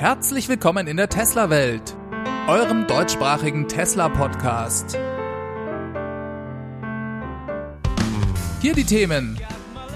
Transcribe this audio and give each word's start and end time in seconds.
Herzlich 0.00 0.48
willkommen 0.48 0.86
in 0.86 0.96
der 0.96 1.10
Tesla-Welt, 1.10 1.94
eurem 2.48 2.86
deutschsprachigen 2.86 3.68
Tesla-Podcast. 3.68 4.98
Hier 8.62 8.72
die 8.72 8.84
Themen: 8.84 9.38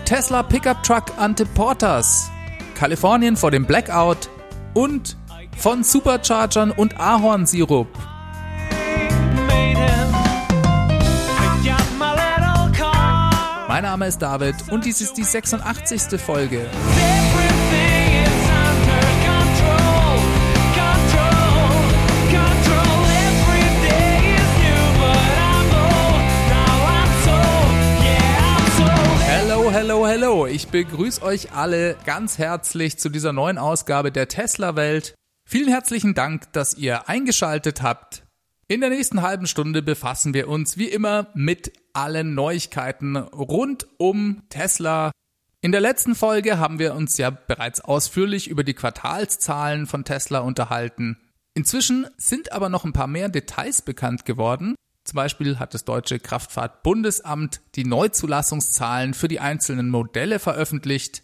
Tesla 0.04 0.42
Pickup 0.42 0.82
Truck 0.82 1.04
ante 1.16 1.46
Porters, 1.46 2.30
Kalifornien 2.74 3.38
vor 3.38 3.50
dem 3.50 3.64
Blackout 3.64 4.28
und 4.74 5.16
von 5.56 5.82
Superchargern 5.82 6.70
und 6.70 7.00
Ahornsirup. 7.00 7.88
Mein 13.68 13.82
Name 13.84 14.06
ist 14.08 14.18
David 14.18 14.56
und 14.70 14.84
dies 14.84 15.00
ist 15.00 15.14
die 15.14 15.24
86. 15.24 16.20
Folge. 16.20 16.66
Hello, 30.04 30.12
hello. 30.12 30.46
Ich 30.46 30.68
begrüße 30.68 31.22
euch 31.22 31.52
alle 31.52 31.96
ganz 32.04 32.36
herzlich 32.36 32.98
zu 32.98 33.08
dieser 33.08 33.32
neuen 33.32 33.56
Ausgabe 33.56 34.12
der 34.12 34.28
Tesla 34.28 34.76
Welt. 34.76 35.14
Vielen 35.48 35.70
herzlichen 35.70 36.12
Dank, 36.12 36.52
dass 36.52 36.74
ihr 36.74 37.08
eingeschaltet 37.08 37.80
habt. 37.80 38.22
In 38.68 38.82
der 38.82 38.90
nächsten 38.90 39.22
halben 39.22 39.46
Stunde 39.46 39.80
befassen 39.80 40.34
wir 40.34 40.48
uns 40.48 40.76
wie 40.76 40.88
immer 40.90 41.28
mit 41.32 41.72
allen 41.94 42.34
Neuigkeiten 42.34 43.16
rund 43.16 43.86
um 43.96 44.42
Tesla. 44.50 45.10
In 45.62 45.72
der 45.72 45.80
letzten 45.80 46.14
Folge 46.14 46.58
haben 46.58 46.78
wir 46.78 46.94
uns 46.94 47.16
ja 47.16 47.30
bereits 47.30 47.80
ausführlich 47.80 48.48
über 48.48 48.62
die 48.62 48.74
Quartalszahlen 48.74 49.86
von 49.86 50.04
Tesla 50.04 50.40
unterhalten. 50.40 51.16
Inzwischen 51.54 52.06
sind 52.18 52.52
aber 52.52 52.68
noch 52.68 52.84
ein 52.84 52.92
paar 52.92 53.06
mehr 53.06 53.30
Details 53.30 53.80
bekannt 53.80 54.26
geworden. 54.26 54.74
Zum 55.04 55.16
Beispiel 55.16 55.58
hat 55.58 55.74
das 55.74 55.84
deutsche 55.84 56.18
Kraftfahrtbundesamt 56.18 57.60
die 57.74 57.84
Neuzulassungszahlen 57.84 59.12
für 59.12 59.28
die 59.28 59.38
einzelnen 59.38 59.90
Modelle 59.90 60.38
veröffentlicht. 60.38 61.22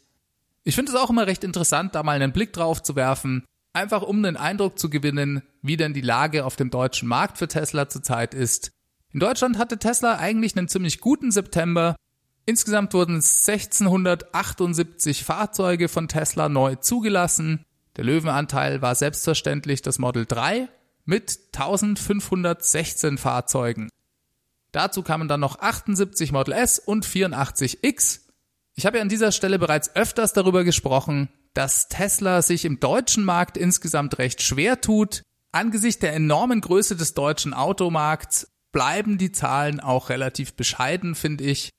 Ich 0.64 0.74
finde 0.74 0.92
es 0.92 0.98
auch 0.98 1.08
immer 1.08 1.26
recht 1.26 1.44
interessant, 1.44 1.94
da 1.94 2.02
mal 2.02 2.16
einen 2.16 2.32
Blick 2.32 2.52
drauf 2.52 2.82
zu 2.82 2.94
werfen, 2.94 3.46
einfach 3.72 4.02
um 4.02 4.22
den 4.22 4.36
Eindruck 4.36 4.78
zu 4.78 4.90
gewinnen, 4.90 5.42
wie 5.62 5.78
denn 5.78 5.94
die 5.94 6.02
Lage 6.02 6.44
auf 6.44 6.56
dem 6.56 6.68
deutschen 6.70 7.08
Markt 7.08 7.38
für 7.38 7.48
Tesla 7.48 7.88
zurzeit 7.88 8.34
ist. 8.34 8.70
In 9.12 9.20
Deutschland 9.20 9.56
hatte 9.56 9.78
Tesla 9.78 10.18
eigentlich 10.18 10.54
einen 10.56 10.68
ziemlich 10.68 11.00
guten 11.00 11.30
September. 11.30 11.96
Insgesamt 12.44 12.92
wurden 12.92 13.14
1678 13.14 15.24
Fahrzeuge 15.24 15.88
von 15.88 16.06
Tesla 16.06 16.50
neu 16.50 16.74
zugelassen. 16.76 17.64
Der 17.96 18.04
Löwenanteil 18.04 18.82
war 18.82 18.94
selbstverständlich 18.94 19.80
das 19.80 19.98
Model 19.98 20.26
3 20.26 20.68
mit 21.04 21.38
1516 21.52 23.18
Fahrzeugen. 23.18 23.88
Dazu 24.72 25.02
kamen 25.02 25.28
dann 25.28 25.40
noch 25.40 25.58
78 25.58 26.32
Model 26.32 26.54
S 26.54 26.78
und 26.78 27.04
84 27.04 27.82
X. 27.82 28.26
Ich 28.74 28.86
habe 28.86 28.98
ja 28.98 29.02
an 29.02 29.08
dieser 29.08 29.32
Stelle 29.32 29.58
bereits 29.58 29.94
öfters 29.96 30.32
darüber 30.32 30.64
gesprochen, 30.64 31.28
dass 31.54 31.88
Tesla 31.88 32.42
sich 32.42 32.64
im 32.64 32.78
deutschen 32.78 33.24
Markt 33.24 33.56
insgesamt 33.56 34.18
recht 34.18 34.42
schwer 34.42 34.80
tut. 34.80 35.22
Angesichts 35.52 36.00
der 36.00 36.14
enormen 36.14 36.60
Größe 36.60 36.94
des 36.94 37.14
deutschen 37.14 37.52
Automarkts 37.52 38.52
bleiben 38.72 39.18
die 39.18 39.32
Zahlen 39.32 39.80
auch 39.80 40.08
relativ 40.08 40.54
bescheiden, 40.54 41.16
finde 41.16 41.44
ich. 41.44 41.70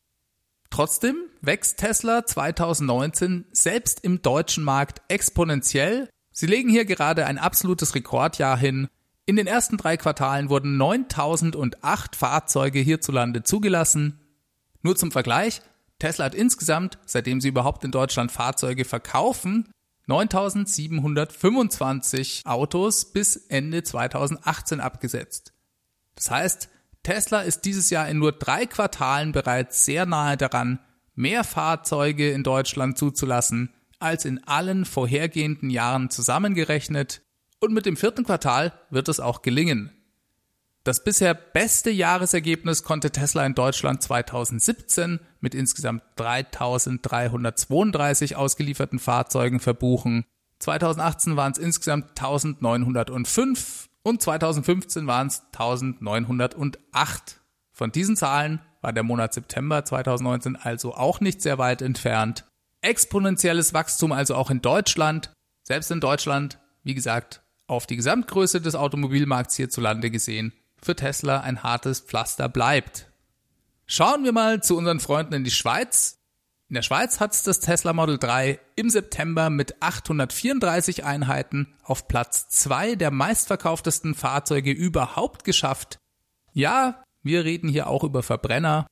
Trotzdem 0.70 1.16
wächst 1.42 1.80
Tesla 1.80 2.26
2019 2.26 3.46
selbst 3.52 4.02
im 4.04 4.22
deutschen 4.22 4.64
Markt 4.64 5.02
exponentiell. 5.08 6.10
Sie 6.32 6.48
legen 6.48 6.70
hier 6.70 6.86
gerade 6.86 7.26
ein 7.26 7.38
absolutes 7.38 7.96
Rekordjahr 7.96 8.58
hin. 8.58 8.90
In 9.32 9.38
den 9.38 9.48
ersten 9.48 9.78
drei 9.78 9.96
Quartalen 9.96 10.50
wurden 10.50 10.76
9008 10.76 12.18
Fahrzeuge 12.18 12.80
hierzulande 12.80 13.44
zugelassen. 13.44 14.20
Nur 14.82 14.98
zum 14.98 15.10
Vergleich, 15.10 15.62
Tesla 16.00 16.26
hat 16.26 16.36
insgesamt, 16.36 16.98
seitdem 17.06 17.40
sie 17.40 17.48
überhaupt 17.48 17.86
in 17.86 17.92
Deutschland 17.92 18.30
Fahrzeuge 18.30 18.84
verkaufen, 18.84 19.72
9725 20.08 22.42
Autos 22.44 23.14
bis 23.14 23.38
Ende 23.38 23.84
2018 23.84 24.82
abgesetzt. 24.82 25.54
Das 26.16 26.30
heißt, 26.30 26.68
Tesla 27.02 27.40
ist 27.40 27.62
dieses 27.62 27.90
Jahr 27.90 28.10
in 28.10 28.18
nur 28.18 28.34
drei 28.34 28.66
Quartalen 28.66 29.32
bereits 29.32 29.86
sehr 29.86 30.06
nahe 30.06 30.36
daran, 30.36 30.80
mehr 31.16 31.46
Fahrzeuge 31.46 32.32
in 32.32 32.44
Deutschland 32.44 32.98
zuzulassen 32.98 33.74
als 33.98 34.26
in 34.26 34.46
allen 34.46 34.84
vorhergehenden 34.84 35.70
Jahren 35.70 36.10
zusammengerechnet 36.10 37.22
und 37.62 37.74
mit 37.74 37.86
dem 37.86 37.96
vierten 37.96 38.26
Quartal 38.26 38.74
wird 38.90 39.08
es 39.08 39.22
auch 39.22 39.42
gelingen. 39.42 39.92
Das 40.84 41.04
bisher 41.04 41.36
beste 41.36 41.92
Jahresergebnis 41.92 42.82
konnte 42.82 43.12
Tesla 43.12 43.46
in 43.46 43.54
Deutschland 43.54 44.02
2017 44.02 45.20
mit 45.40 45.54
insgesamt 45.54 46.02
3332 46.16 48.36
ausgelieferten 48.36 48.98
Fahrzeugen 48.98 49.60
verbuchen. 49.60 50.26
2018 50.58 51.38
waren 51.38 51.52
es 51.52 51.60
insgesamt 51.60 52.20
1905 52.20 53.90
und 54.02 54.24
2015 54.24 55.06
waren 55.06 55.28
es 55.28 55.44
1908. 55.54 57.40
Von 57.72 57.92
diesen 57.92 58.16
Zahlen 58.16 58.60
war 58.82 58.92
der 58.92 59.04
Monat 59.04 59.36
September 59.36 59.86
2019 59.86 60.56
also 60.56 60.96
auch 60.96 61.20
nicht 61.20 61.44
sehr 61.44 61.60
weit 61.60 61.84
entfernt. 61.84 62.46
Exponentielles 62.82 63.76
Wachstum 63.76 64.12
also 64.12 64.34
auch 64.34 64.50
in 64.50 64.64
Deutschland. 64.64 65.32
Selbst 65.62 65.92
in 65.92 66.00
Deutschland, 66.00 66.58
wie 66.84 66.96
gesagt, 66.96 67.44
auf 67.72 67.88
die 67.88 67.96
Gesamtgröße 67.96 68.60
des 68.60 68.76
Automobilmarkts 68.76 69.56
hierzulande 69.56 70.12
gesehen, 70.12 70.54
für 70.84 70.96
Tesla 70.96 71.40
ein 71.40 71.64
hartes 71.64 72.02
Pflaster 72.02 72.50
bleibt. 72.50 73.08
Schauen 73.86 74.24
wir 74.24 74.34
mal 74.34 74.62
zu 74.62 74.78
unseren 74.78 75.00
Freunden 75.00 75.34
in 75.34 75.44
die 75.44 75.52
Schweiz. 75.52 76.18
In 76.68 76.76
der 76.76 76.82
Schweiz 76.82 77.20
hat 77.20 77.34
es 77.34 77.44
das 77.44 77.60
Tesla 77.62 77.94
Model 77.94 78.18
3 78.18 78.60
im 78.76 78.90
September 78.90 79.50
mit 79.50 79.82
834 79.82 81.06
Einheiten 81.06 81.74
auf 81.84 82.08
Platz 82.08 82.50
2 82.50 82.96
der 82.96 83.12
meistverkauftesten 83.12 84.16
Fahrzeuge 84.16 84.72
überhaupt 84.72 85.44
geschafft. 85.46 85.98
Ja, 86.54 87.04
wir 87.24 87.46
reden 87.46 87.70
hier 87.70 87.88
auch 87.88 88.04
über 88.04 88.22
Verbrenner. 88.22 88.86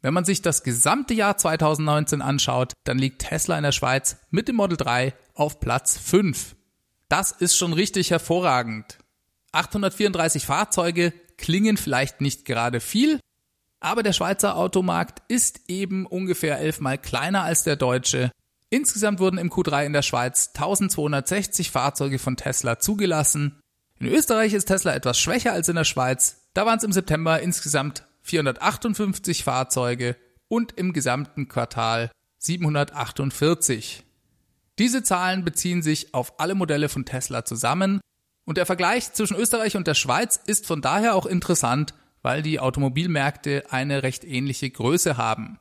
Wenn 0.00 0.14
man 0.14 0.24
sich 0.24 0.42
das 0.42 0.64
gesamte 0.64 1.14
Jahr 1.14 1.36
2019 1.36 2.20
anschaut, 2.20 2.72
dann 2.84 2.98
liegt 2.98 3.22
Tesla 3.22 3.56
in 3.56 3.62
der 3.62 3.72
Schweiz 3.72 4.16
mit 4.30 4.48
dem 4.48 4.56
Model 4.56 4.76
3 4.76 5.14
auf 5.34 5.60
Platz 5.60 5.96
5. 5.98 6.56
Das 7.16 7.30
ist 7.30 7.56
schon 7.56 7.72
richtig 7.72 8.10
hervorragend. 8.10 8.98
834 9.52 10.46
Fahrzeuge 10.46 11.12
klingen 11.38 11.76
vielleicht 11.76 12.20
nicht 12.20 12.44
gerade 12.44 12.80
viel, 12.80 13.20
aber 13.78 14.02
der 14.02 14.12
Schweizer 14.12 14.56
Automarkt 14.56 15.22
ist 15.28 15.60
eben 15.68 16.06
ungefähr 16.06 16.58
elfmal 16.58 16.98
kleiner 16.98 17.44
als 17.44 17.62
der 17.62 17.76
deutsche. 17.76 18.32
Insgesamt 18.68 19.20
wurden 19.20 19.38
im 19.38 19.48
Q3 19.48 19.86
in 19.86 19.92
der 19.92 20.02
Schweiz 20.02 20.48
1260 20.54 21.70
Fahrzeuge 21.70 22.18
von 22.18 22.36
Tesla 22.36 22.80
zugelassen. 22.80 23.60
In 24.00 24.08
Österreich 24.08 24.52
ist 24.52 24.64
Tesla 24.64 24.92
etwas 24.92 25.16
schwächer 25.20 25.52
als 25.52 25.68
in 25.68 25.76
der 25.76 25.84
Schweiz. 25.84 26.48
Da 26.52 26.66
waren 26.66 26.78
es 26.78 26.84
im 26.84 26.90
September 26.90 27.38
insgesamt 27.38 28.04
458 28.22 29.44
Fahrzeuge 29.44 30.16
und 30.48 30.72
im 30.72 30.92
gesamten 30.92 31.46
Quartal 31.46 32.10
748. 32.38 34.02
Diese 34.78 35.02
Zahlen 35.02 35.44
beziehen 35.44 35.82
sich 35.82 36.14
auf 36.14 36.40
alle 36.40 36.54
Modelle 36.54 36.88
von 36.88 37.04
Tesla 37.04 37.44
zusammen 37.44 38.00
und 38.44 38.58
der 38.58 38.66
Vergleich 38.66 39.12
zwischen 39.12 39.36
Österreich 39.36 39.76
und 39.76 39.86
der 39.86 39.94
Schweiz 39.94 40.40
ist 40.46 40.66
von 40.66 40.82
daher 40.82 41.14
auch 41.14 41.26
interessant, 41.26 41.94
weil 42.22 42.42
die 42.42 42.58
Automobilmärkte 42.58 43.64
eine 43.70 44.02
recht 44.02 44.24
ähnliche 44.24 44.70
Größe 44.70 45.16
haben. 45.16 45.58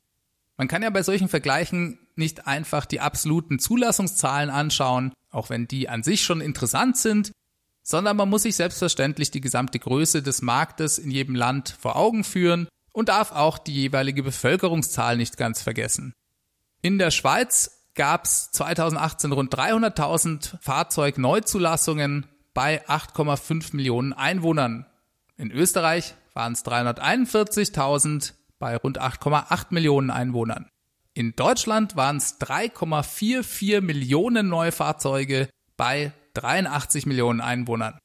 Man 0.57 0.67
kann 0.67 0.83
ja 0.83 0.89
bei 0.89 1.03
solchen 1.03 1.29
Vergleichen 1.29 1.99
nicht 2.15 2.47
einfach 2.47 2.85
die 2.85 2.99
absoluten 2.99 3.59
Zulassungszahlen 3.59 4.49
anschauen, 4.49 5.13
auch 5.29 5.49
wenn 5.49 5.67
die 5.67 5.89
an 5.89 6.03
sich 6.03 6.23
schon 6.23 6.41
interessant 6.41 6.97
sind, 6.97 7.31
sondern 7.83 8.15
man 8.15 8.29
muss 8.29 8.43
sich 8.43 8.55
selbstverständlich 8.55 9.31
die 9.31 9.41
gesamte 9.41 9.79
Größe 9.79 10.23
des 10.23 10.41
Marktes 10.41 10.99
in 10.99 11.11
jedem 11.11 11.35
Land 11.35 11.75
vor 11.79 11.95
Augen 11.95 12.23
führen 12.23 12.67
und 12.91 13.09
darf 13.09 13.31
auch 13.31 13.57
die 13.57 13.73
jeweilige 13.73 14.23
Bevölkerungszahl 14.23 15.17
nicht 15.17 15.37
ganz 15.37 15.61
vergessen. 15.61 16.13
In 16.81 16.97
der 16.97 17.11
Schweiz 17.11 17.82
gab 17.95 18.25
es 18.25 18.51
2018 18.51 19.31
rund 19.31 19.53
300.000 19.53 20.57
Fahrzeugneuzulassungen 20.61 22.25
bei 22.53 22.85
8,5 22.87 23.75
Millionen 23.75 24.13
Einwohnern. 24.13 24.85
In 25.37 25.51
Österreich 25.51 26.15
waren 26.33 26.53
es 26.53 26.65
341.000 26.65 28.33
bei 28.59 28.77
rund 28.77 29.01
8,8 29.01 29.67
Millionen 29.69 30.09
Einwohnern. 30.09 30.69
In 31.13 31.35
Deutschland 31.35 31.95
waren 31.95 32.17
es 32.17 32.39
3,44 32.39 33.81
Millionen 33.81 34.49
Neufahrzeuge 34.49 35.49
bei 35.77 36.11
83 36.33 37.05
Millionen 37.05 37.41
Einwohnern. 37.41 37.99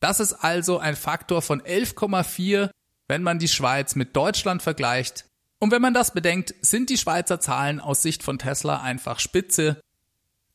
Das 0.00 0.20
ist 0.20 0.34
also 0.34 0.78
ein 0.78 0.96
Faktor 0.96 1.40
von 1.40 1.62
11,4, 1.62 2.70
wenn 3.08 3.22
man 3.22 3.38
die 3.38 3.48
Schweiz 3.48 3.94
mit 3.94 4.16
Deutschland 4.16 4.62
vergleicht. 4.62 5.26
Und 5.62 5.70
wenn 5.70 5.80
man 5.80 5.94
das 5.94 6.12
bedenkt, 6.12 6.54
sind 6.60 6.90
die 6.90 6.98
Schweizer 6.98 7.38
Zahlen 7.38 7.78
aus 7.78 8.02
Sicht 8.02 8.24
von 8.24 8.36
Tesla 8.36 8.80
einfach 8.80 9.20
spitze. 9.20 9.80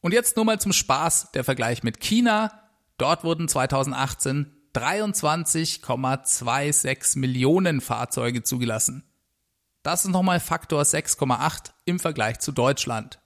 Und 0.01 0.13
jetzt 0.13 0.35
nur 0.35 0.43
mal 0.43 0.59
zum 0.59 0.73
Spaß 0.73 1.31
der 1.31 1.45
Vergleich 1.45 1.81
mit 1.81 2.01
China. 2.01 2.51
Dort 2.97 3.23
wurden 3.23 3.47
2018 3.47 4.51
23,26 4.75 7.19
Millionen 7.19 7.79
Fahrzeuge 7.79 8.43
zugelassen. 8.43 9.05
Das 9.81 10.03
ist 10.03 10.11
nochmal 10.11 10.41
Faktor 10.41 10.81
6,8 10.81 11.71
im 11.85 12.01
Vergleich 12.01 12.39
zu 12.39 12.51
Deutschland. 12.51 13.21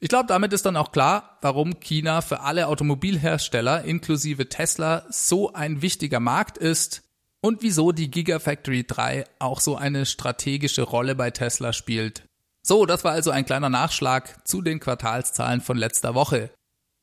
Ich 0.00 0.10
glaube, 0.10 0.26
damit 0.26 0.52
ist 0.52 0.66
dann 0.66 0.76
auch 0.76 0.92
klar, 0.92 1.38
warum 1.40 1.80
China 1.80 2.20
für 2.20 2.40
alle 2.40 2.66
Automobilhersteller 2.66 3.84
inklusive 3.84 4.50
Tesla 4.50 5.06
so 5.08 5.54
ein 5.54 5.80
wichtiger 5.80 6.20
Markt 6.20 6.58
ist 6.58 7.04
und 7.40 7.62
wieso 7.62 7.92
die 7.92 8.10
Gigafactory 8.10 8.84
3 8.86 9.24
auch 9.38 9.60
so 9.60 9.76
eine 9.76 10.06
strategische 10.06 10.82
Rolle 10.82 11.14
bei 11.14 11.30
Tesla 11.30 11.72
spielt. 11.72 12.22
So, 12.62 12.86
das 12.86 13.04
war 13.04 13.12
also 13.12 13.30
ein 13.30 13.46
kleiner 13.46 13.70
Nachschlag 13.70 14.46
zu 14.46 14.62
den 14.62 14.80
Quartalszahlen 14.80 15.60
von 15.60 15.78
letzter 15.78 16.14
Woche. 16.14 16.50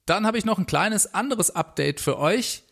Dann 0.06 0.26
habe 0.26 0.38
ich 0.38 0.46
noch 0.46 0.60
ein 0.60 0.68
kleines 0.68 1.14
anderes 1.14 1.56
Update 1.56 2.00
für 2.00 2.18
euch. 2.20 2.64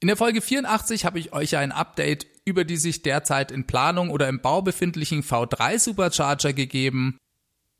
In 0.00 0.08
der 0.08 0.16
Folge 0.16 0.42
84 0.42 1.06
habe 1.06 1.18
ich 1.18 1.32
euch 1.32 1.56
ein 1.56 1.72
Update 1.72 2.26
über 2.44 2.64
die 2.64 2.76
sich 2.76 3.02
derzeit 3.02 3.50
in 3.50 3.66
Planung 3.66 4.10
oder 4.10 4.28
im 4.28 4.40
Bau 4.40 4.62
befindlichen 4.62 5.22
V3 5.22 5.78
Supercharger 5.78 6.52
gegeben. 6.52 7.16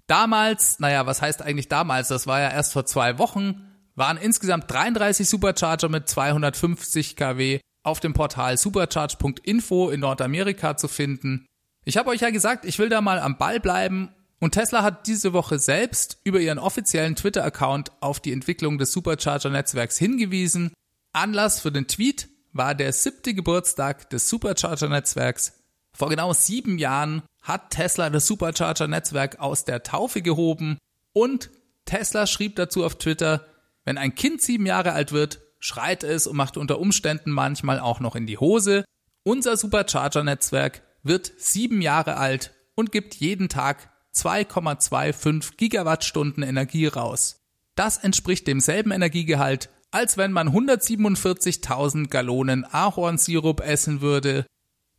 Damals, 0.06 0.80
naja, 0.80 1.06
was 1.06 1.22
heißt 1.22 1.42
eigentlich 1.42 1.68
damals? 1.68 2.08
Das 2.08 2.26
war 2.26 2.40
ja 2.40 2.50
erst 2.50 2.72
vor 2.72 2.86
zwei 2.86 3.18
Wochen, 3.18 3.62
waren 3.94 4.16
insgesamt 4.16 4.70
33 4.70 5.28
Supercharger 5.28 5.88
mit 5.88 6.08
250 6.08 7.16
kW 7.16 7.60
auf 7.84 8.00
dem 8.00 8.12
Portal 8.12 8.58
supercharge.info 8.58 9.90
in 9.90 10.00
Nordamerika 10.00 10.76
zu 10.76 10.88
finden. 10.88 11.46
Ich 11.84 11.96
habe 11.96 12.10
euch 12.10 12.22
ja 12.22 12.30
gesagt, 12.30 12.64
ich 12.64 12.78
will 12.78 12.88
da 12.88 13.00
mal 13.00 13.20
am 13.20 13.38
Ball 13.38 13.60
bleiben 13.60 14.12
und 14.40 14.52
Tesla 14.52 14.82
hat 14.82 15.06
diese 15.06 15.32
Woche 15.32 15.58
selbst 15.58 16.18
über 16.24 16.40
ihren 16.40 16.58
offiziellen 16.58 17.14
Twitter-Account 17.14 17.92
auf 18.00 18.20
die 18.20 18.32
Entwicklung 18.32 18.78
des 18.78 18.92
Supercharger-Netzwerks 18.92 19.98
hingewiesen. 19.98 20.72
Anlass 21.12 21.60
für 21.60 21.70
den 21.70 21.86
Tweet 21.86 22.28
war 22.52 22.74
der 22.74 22.92
siebte 22.92 23.34
Geburtstag 23.34 24.10
des 24.10 24.28
Supercharger-Netzwerks. 24.28 25.60
Vor 25.96 26.08
genau 26.08 26.32
sieben 26.32 26.78
Jahren 26.78 27.22
hat 27.42 27.70
Tesla 27.70 28.10
das 28.10 28.26
Supercharger-Netzwerk 28.26 29.38
aus 29.38 29.64
der 29.64 29.82
Taufe 29.82 30.22
gehoben 30.22 30.78
und 31.12 31.50
Tesla 31.84 32.26
schrieb 32.26 32.56
dazu 32.56 32.84
auf 32.84 32.96
Twitter, 32.96 33.46
wenn 33.84 33.98
ein 33.98 34.14
Kind 34.14 34.40
sieben 34.40 34.66
Jahre 34.66 34.92
alt 34.92 35.12
wird, 35.12 35.40
schreit 35.64 36.04
es 36.04 36.26
und 36.26 36.36
macht 36.36 36.56
unter 36.56 36.78
Umständen 36.78 37.30
manchmal 37.30 37.80
auch 37.80 38.00
noch 38.00 38.16
in 38.16 38.26
die 38.26 38.38
Hose. 38.38 38.84
Unser 39.22 39.56
Supercharger-Netzwerk 39.56 40.82
wird 41.02 41.32
sieben 41.38 41.80
Jahre 41.80 42.16
alt 42.16 42.52
und 42.74 42.92
gibt 42.92 43.14
jeden 43.14 43.48
Tag 43.48 43.90
2,25 44.14 45.56
Gigawattstunden 45.56 46.42
Energie 46.42 46.86
raus. 46.86 47.40
Das 47.76 47.96
entspricht 47.96 48.46
demselben 48.46 48.90
Energiegehalt, 48.90 49.70
als 49.90 50.16
wenn 50.16 50.32
man 50.32 50.48
147.000 50.48 52.08
Gallonen 52.08 52.64
Ahornsirup 52.64 53.60
essen 53.60 54.00
würde 54.00 54.44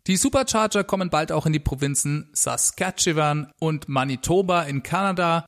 die 0.07 0.17
Supercharger 0.17 0.83
kommen 0.83 1.09
bald 1.09 1.31
auch 1.31 1.47
in 1.47 1.53
die 1.53 1.59
Provinzen 1.59 2.29
Saskatchewan 2.31 3.51
und 3.59 3.89
Manitoba 3.89 4.61
in 4.63 4.83
Kanada. 4.83 5.47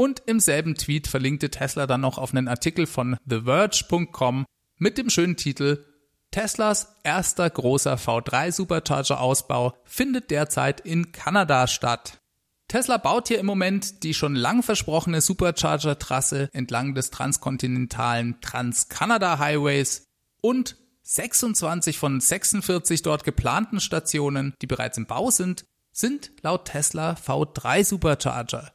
Und 0.00 0.22
im 0.24 0.40
selben 0.40 0.76
Tweet 0.76 1.08
verlinkte 1.08 1.50
Tesla 1.50 1.86
dann 1.86 2.00
noch 2.00 2.16
auf 2.16 2.32
einen 2.32 2.48
Artikel 2.48 2.86
von 2.86 3.18
TheVerge.com 3.28 4.46
mit 4.78 4.96
dem 4.96 5.10
schönen 5.10 5.36
Titel 5.36 5.84
Teslas 6.30 6.96
erster 7.04 7.50
großer 7.50 7.96
V3 7.96 8.50
Supercharger 8.50 9.20
Ausbau 9.20 9.74
findet 9.84 10.30
derzeit 10.30 10.80
in 10.80 11.12
Kanada 11.12 11.66
statt. 11.66 12.18
Tesla 12.66 12.96
baut 12.96 13.28
hier 13.28 13.40
im 13.40 13.44
Moment 13.44 14.02
die 14.02 14.14
schon 14.14 14.34
lang 14.34 14.62
versprochene 14.62 15.20
Supercharger-Trasse 15.20 16.48
entlang 16.54 16.94
des 16.94 17.10
transkontinentalen 17.10 18.40
Trans-Canada 18.40 19.38
Highways 19.38 20.06
und 20.40 20.76
26 21.02 21.98
von 21.98 22.22
46 22.22 23.02
dort 23.02 23.24
geplanten 23.24 23.80
Stationen, 23.80 24.54
die 24.62 24.66
bereits 24.66 24.96
im 24.96 25.04
Bau 25.04 25.30
sind, 25.30 25.66
sind 25.92 26.32
laut 26.40 26.64
Tesla 26.64 27.18
V3 27.22 27.84
Supercharger. 27.84 28.72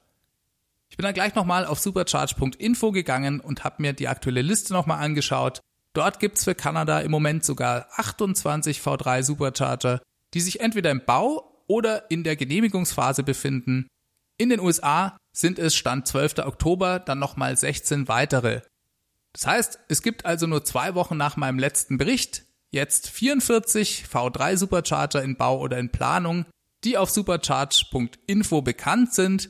Ich 0.89 0.97
bin 0.97 1.03
dann 1.03 1.13
gleich 1.13 1.35
nochmal 1.35 1.65
auf 1.65 1.79
supercharge.info 1.79 2.91
gegangen 2.91 3.39
und 3.39 3.63
habe 3.63 3.81
mir 3.81 3.93
die 3.93 4.07
aktuelle 4.07 4.41
Liste 4.41 4.73
nochmal 4.73 5.03
angeschaut. 5.03 5.61
Dort 5.93 6.19
gibt's 6.19 6.43
für 6.43 6.55
Kanada 6.55 6.99
im 6.99 7.11
Moment 7.11 7.45
sogar 7.45 7.87
28 7.95 8.79
V3 8.79 9.23
Supercharger, 9.23 10.01
die 10.33 10.41
sich 10.41 10.59
entweder 10.59 10.91
im 10.91 11.03
Bau 11.05 11.63
oder 11.67 12.09
in 12.11 12.23
der 12.23 12.35
Genehmigungsphase 12.35 13.23
befinden. 13.23 13.87
In 14.37 14.49
den 14.49 14.59
USA 14.59 15.17
sind 15.31 15.59
es 15.59 15.75
Stand 15.75 16.07
12. 16.07 16.39
Oktober 16.39 16.99
dann 16.99 17.19
nochmal 17.19 17.55
16 17.55 18.07
weitere. 18.07 18.61
Das 19.31 19.47
heißt, 19.47 19.79
es 19.87 20.01
gibt 20.01 20.25
also 20.25 20.47
nur 20.47 20.63
zwei 20.63 20.95
Wochen 20.95 21.17
nach 21.17 21.37
meinem 21.37 21.59
letzten 21.59 21.97
Bericht 21.97 22.45
jetzt 22.71 23.09
44 23.09 24.05
V3 24.11 24.57
Supercharger 24.57 25.23
in 25.23 25.37
Bau 25.37 25.59
oder 25.59 25.77
in 25.77 25.91
Planung, 25.91 26.45
die 26.83 26.97
auf 26.97 27.09
supercharge.info 27.09 28.61
bekannt 28.61 29.13
sind. 29.13 29.49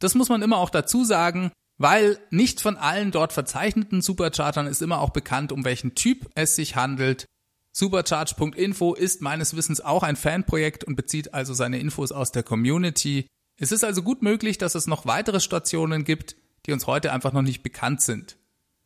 Das 0.00 0.16
muss 0.16 0.28
man 0.28 0.42
immer 0.42 0.58
auch 0.58 0.70
dazu 0.70 1.04
sagen, 1.04 1.52
weil 1.78 2.18
nicht 2.30 2.60
von 2.60 2.76
allen 2.76 3.10
dort 3.10 3.32
verzeichneten 3.32 4.02
Superchargern 4.02 4.66
ist 4.66 4.82
immer 4.82 5.00
auch 5.00 5.10
bekannt, 5.10 5.52
um 5.52 5.64
welchen 5.64 5.94
Typ 5.94 6.28
es 6.34 6.56
sich 6.56 6.74
handelt. 6.74 7.26
Supercharge.info 7.72 8.94
ist 8.94 9.22
meines 9.22 9.54
Wissens 9.54 9.80
auch 9.80 10.02
ein 10.02 10.16
Fanprojekt 10.16 10.84
und 10.84 10.96
bezieht 10.96 11.32
also 11.32 11.54
seine 11.54 11.78
Infos 11.78 12.10
aus 12.10 12.32
der 12.32 12.42
Community. 12.42 13.28
Es 13.56 13.72
ist 13.72 13.84
also 13.84 14.02
gut 14.02 14.22
möglich, 14.22 14.58
dass 14.58 14.74
es 14.74 14.86
noch 14.86 15.06
weitere 15.06 15.40
Stationen 15.40 16.04
gibt, 16.04 16.34
die 16.66 16.72
uns 16.72 16.86
heute 16.86 17.12
einfach 17.12 17.32
noch 17.32 17.42
nicht 17.42 17.62
bekannt 17.62 18.00
sind. 18.00 18.36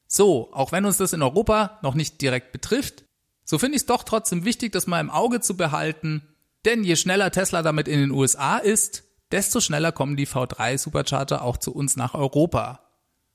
So, 0.07 0.53
auch 0.53 0.71
wenn 0.71 0.85
uns 0.85 0.99
das 0.99 1.13
in 1.13 1.23
Europa 1.23 1.79
noch 1.83 1.95
nicht 1.95 2.21
direkt 2.21 2.53
betrifft, 2.53 3.05
so 3.45 3.59
finde 3.59 3.77
ich 3.77 3.83
es 3.83 3.87
doch 3.87 4.05
trotzdem 4.05 4.45
wichtig, 4.45 4.73
das 4.73 4.87
mal 4.87 5.01
im 5.01 5.11
Auge 5.11 5.41
zu 5.41 5.57
behalten, 5.57 6.23
denn 6.65 6.85
je 6.85 6.97
schneller 6.97 7.31
Tesla 7.31 7.63
damit 7.63 7.89
in 7.89 8.01
den 8.01 8.11
USA 8.11 8.59
ist, 8.59 9.05
desto 9.33 9.61
schneller 9.61 9.93
kommen 9.93 10.17
die 10.17 10.27
V3 10.27 10.79
Supercharger 10.79 11.43
auch 11.43 11.57
zu 11.57 11.75
uns 11.75 11.97
nach 11.97 12.15
Europa. 12.15 12.81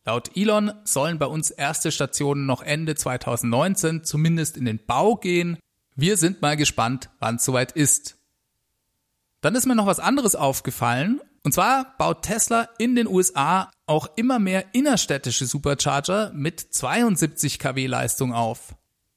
Laut 0.06 0.36
Elon 0.36 0.72
sollen 0.86 1.20
bei 1.20 1.26
uns 1.26 1.52
erste 1.52 1.92
Stationen 1.92 2.46
noch 2.46 2.62
Ende 2.62 2.96
2019 2.96 4.04
zumindest 4.04 4.58
in 4.58 4.66
den 4.66 4.86
Bau 4.86 5.16
gehen. 5.16 5.58
Wir 5.96 6.18
sind 6.18 6.42
mal 6.42 6.58
gespannt, 6.58 7.10
wann 7.20 7.36
es 7.36 7.46
soweit 7.46 7.74
ist. 7.74 8.18
Dann 9.42 9.56
ist 9.56 9.66
mir 9.66 9.76
noch 9.76 9.86
was 9.86 10.00
anderes 10.00 10.36
aufgefallen, 10.36 11.22
und 11.44 11.54
zwar 11.54 11.96
baut 11.98 12.24
Tesla 12.24 12.68
in 12.78 12.96
den 12.96 13.08
USA 13.08 13.72
auch 13.86 14.10
immer 14.16 14.40
mehr 14.40 14.66
innerstädtische 14.74 15.46
Supercharger 15.46 16.32
mit 16.34 16.60
72 16.60 17.60
kW 17.60 17.88
Leistung 17.88 18.34
auf. 18.34 18.76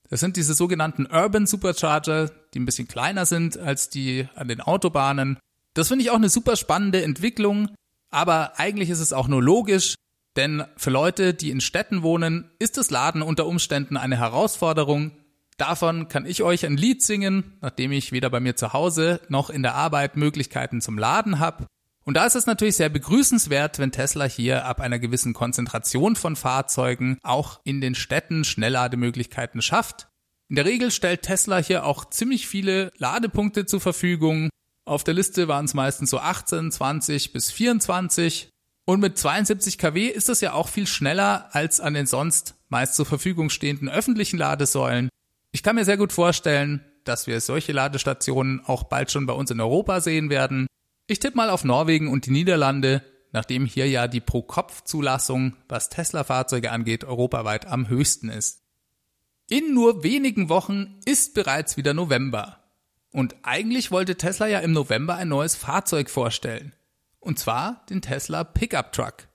Das 0.09 0.21
sind 0.21 0.37
diese 0.37 0.55
sogenannten 0.55 1.07
Urban 1.07 1.47
Supercharger, 1.47 2.31
die 2.55 2.61
ein 2.61 2.67
bisschen 2.67 2.87
kleiner 2.87 3.27
sind 3.27 3.59
als 3.59 3.89
die 3.89 4.29
an 4.35 4.49
den 4.49 4.61
Autobahnen. 4.61 5.39
Das 5.75 5.89
finde 5.89 6.05
ich 6.05 6.11
auch 6.11 6.17
eine 6.17 6.29
super 6.29 6.57
spannende 6.57 7.03
Entwicklung, 7.03 7.71
aber 8.11 8.59
eigentlich 8.59 8.91
ist 8.91 9.01
es 9.01 9.13
auch 9.13 9.29
nur 9.29 9.43
logisch, 9.43 9.95
denn 10.37 10.65
für 10.77 10.91
Leute, 10.91 11.35
die 11.35 11.51
in 11.51 11.61
Städten 11.61 12.03
wohnen, 12.03 12.51
ist 12.59 12.77
das 12.77 12.91
Laden 12.91 13.23
unter 13.23 13.47
Umständen 13.47 13.97
eine 13.97 14.19
Herausforderung. 14.19 15.13
Davon 15.59 16.09
kann 16.09 16.27
ich 16.27 16.43
euch 16.43 16.65
ein 16.65 16.77
Lied 16.77 17.03
singen, 17.03 17.59
nachdem 17.61 17.93
ich 17.93 18.13
weder 18.13 18.31
bei 18.31 18.41
mir 18.41 18.57
zu 18.57 18.73
Hause 18.73 19.21
noch 19.29 19.51
in 19.51 19.63
der 19.63 19.75
Arbeit 19.75 20.17
Möglichkeiten 20.17 20.81
zum 20.81 20.99
Laden 20.99 21.39
habe. 21.39 21.67
Und 22.05 22.17
da 22.17 22.27
ist 22.27 22.35
es 22.35 22.47
natürlich 22.47 22.77
sehr 22.77 22.89
begrüßenswert, 22.89 23.79
wenn 23.79 23.93
Tesla 23.93 24.25
hier 24.25 24.65
ab 24.65 24.81
einer 24.81 24.99
gewissen 24.99 25.35
Konzentration 25.35 26.17
von 26.17 26.35
Fahrzeugen 26.35 27.19
auch 27.23 27.61
in 27.65 27.81
den 27.81 27.95
Städten 27.95 28.45
Schnelllademöglichkeiten 28.45 29.63
schafft. 29.63 30.09
In 30.49 30.57
der 30.57 30.65
Regel 30.65 30.91
stellt 30.91 31.23
Tesla 31.23 31.59
hier 31.59 31.87
auch 31.87 32.07
ziemlich 32.07 32.49
viele 32.49 32.91
Ladepunkte 32.99 33.67
zur 33.67 33.81
Verfügung. 33.81 34.51
Auf 34.85 35.05
der 35.05 35.15
Liste 35.15 35.47
waren 35.49 35.67
es 35.67 35.75
meistens 35.75 36.11
so 36.11 36.19
18, 36.19 36.73
20 36.73 37.33
bis 37.33 37.51
24. 37.51 38.49
Und 38.85 39.01
mit 39.01 39.17
72 39.17 39.79
kW 39.79 40.09
ist 40.09 40.29
das 40.29 40.41
ja 40.41 40.55
auch 40.55 40.69
viel 40.69 40.89
schneller 40.89 41.49
als 41.53 41.81
an 41.81 41.95
den 41.95 42.07
sonst 42.07 42.57
meist 42.69 42.95
zur 42.95 43.07
Verfügung 43.07 43.49
stehenden 43.49 43.89
öffentlichen 43.89 44.39
Ladesäulen. 44.39 45.09
Ich 45.53 45.63
kann 45.63 45.77
mir 45.77 45.85
sehr 45.85 45.99
gut 45.99 46.13
vorstellen, 46.13 46.85
dass 47.05 47.27
wir 47.27 47.41
solche 47.41 47.73
Ladestationen 47.73 48.61
auch 48.65 48.85
bald 48.85 49.13
schon 49.13 49.27
bei 49.27 49.35
uns 49.35 49.51
in 49.51 49.61
Europa 49.61 50.01
sehen 50.01 50.31
werden. 50.31 50.67
Ich 51.07 51.21
tippe 51.21 51.37
mal 51.37 51.51
auf 51.51 51.65
Norwegen 51.65 52.09
und 52.09 52.27
die 52.27 52.31
Niederlande, 52.31 53.03
nachdem 53.33 53.67
hier 53.67 53.89
ja 53.89 54.09
die 54.09 54.21
Pro-Kopf-Zulassung, 54.21 55.57
was 55.69 55.91
Tesla-Fahrzeuge 55.91 56.73
angeht, 56.73 57.05
europaweit 57.05 57.67
am 57.67 57.89
höchsten 57.89 58.31
ist. 58.31 58.63
In 59.49 59.75
nur 59.75 60.03
wenigen 60.03 60.49
Wochen 60.49 60.99
ist 61.05 61.35
bereits 61.35 61.77
wieder 61.77 61.95
November. 61.95 62.62
Und 63.13 63.37
eigentlich 63.43 63.91
wollte 63.91 64.17
Tesla 64.17 64.47
ja 64.47 64.61
im 64.61 64.73
November 64.73 65.17
ein 65.17 65.29
neues 65.29 65.55
Fahrzeug 65.55 66.11
vorstellen. 66.11 66.75
Und 67.21 67.39
zwar 67.39 67.85
den 67.89 68.03
Tesla 68.03 68.43
Pickup 68.43 68.93
Truck. 68.93 69.29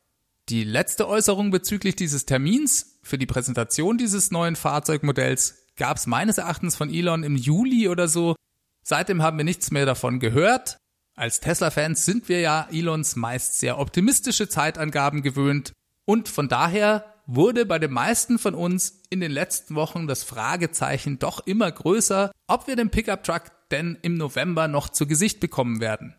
Die 0.49 0.63
letzte 0.63 1.07
Äußerung 1.07 1.51
bezüglich 1.51 1.95
dieses 1.95 2.25
Termins 2.25 2.99
für 3.03 3.17
die 3.17 3.25
Präsentation 3.25 3.97
dieses 3.97 4.31
neuen 4.31 4.55
Fahrzeugmodells 4.55 5.65
gab 5.75 5.97
es 5.97 6.07
meines 6.07 6.37
Erachtens 6.37 6.75
von 6.75 6.93
Elon 6.93 7.23
im 7.23 7.35
Juli 7.35 7.87
oder 7.87 8.07
so. 8.07 8.35
Seitdem 8.83 9.21
haben 9.21 9.37
wir 9.37 9.45
nichts 9.45 9.71
mehr 9.71 9.85
davon 9.85 10.19
gehört. 10.19 10.77
Als 11.15 11.39
Tesla-Fans 11.39 12.05
sind 12.05 12.29
wir 12.29 12.39
ja 12.39 12.67
Elons 12.71 13.15
meist 13.15 13.59
sehr 13.59 13.77
optimistische 13.77 14.49
Zeitangaben 14.49 15.21
gewöhnt 15.21 15.73
und 16.05 16.29
von 16.29 16.47
daher 16.47 17.05
wurde 17.27 17.65
bei 17.65 17.77
den 17.77 17.91
meisten 17.91 18.39
von 18.39 18.55
uns 18.55 19.01
in 19.09 19.19
den 19.19 19.31
letzten 19.31 19.75
Wochen 19.75 20.07
das 20.07 20.23
Fragezeichen 20.23 21.19
doch 21.19 21.45
immer 21.45 21.71
größer, 21.71 22.31
ob 22.47 22.67
wir 22.67 22.75
den 22.75 22.89
Pickup 22.89 23.23
Truck 23.23 23.43
denn 23.69 23.97
im 24.01 24.15
November 24.15 24.67
noch 24.67 24.89
zu 24.89 25.05
Gesicht 25.05 25.39
bekommen 25.39 25.81
werden. 25.81 26.15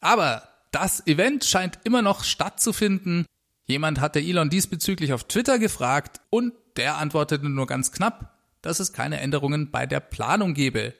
Aber 0.00 0.48
das 0.70 1.06
Event 1.06 1.44
scheint 1.44 1.80
immer 1.84 2.02
noch 2.02 2.22
stattzufinden. 2.22 3.24
Jemand 3.66 4.00
hatte 4.00 4.20
Elon 4.20 4.50
diesbezüglich 4.50 5.12
auf 5.12 5.24
Twitter 5.24 5.58
gefragt 5.58 6.20
und 6.28 6.52
der 6.76 6.98
antwortete 6.98 7.48
nur 7.48 7.66
ganz 7.66 7.90
knapp, 7.90 8.38
dass 8.62 8.80
es 8.80 8.92
keine 8.92 9.20
Änderungen 9.20 9.70
bei 9.70 9.86
der 9.86 10.00
Planung 10.00 10.54
gebe. 10.54 10.94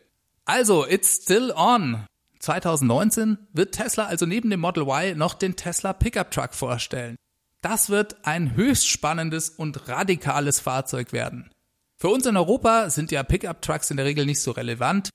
Also, 0.44 0.86
it's 0.86 1.20
still 1.22 1.52
on. 1.54 2.06
2019 2.40 3.38
wird 3.52 3.74
Tesla 3.74 4.06
also 4.06 4.24
neben 4.24 4.48
dem 4.50 4.60
Model 4.60 4.84
Y 4.84 5.16
noch 5.16 5.34
den 5.34 5.56
Tesla 5.56 5.92
Pickup 5.92 6.30
Truck 6.30 6.54
vorstellen. 6.54 7.16
Das 7.60 7.90
wird 7.90 8.24
ein 8.26 8.54
höchst 8.54 8.88
spannendes 8.88 9.50
und 9.50 9.88
radikales 9.88 10.60
Fahrzeug 10.60 11.12
werden. 11.12 11.50
Für 11.96 12.08
uns 12.08 12.24
in 12.24 12.36
Europa 12.36 12.88
sind 12.88 13.10
ja 13.10 13.22
Pickup 13.22 13.60
Trucks 13.60 13.90
in 13.90 13.98
der 13.98 14.06
Regel 14.06 14.24
nicht 14.24 14.40
so 14.40 14.52
relevant, 14.52 15.10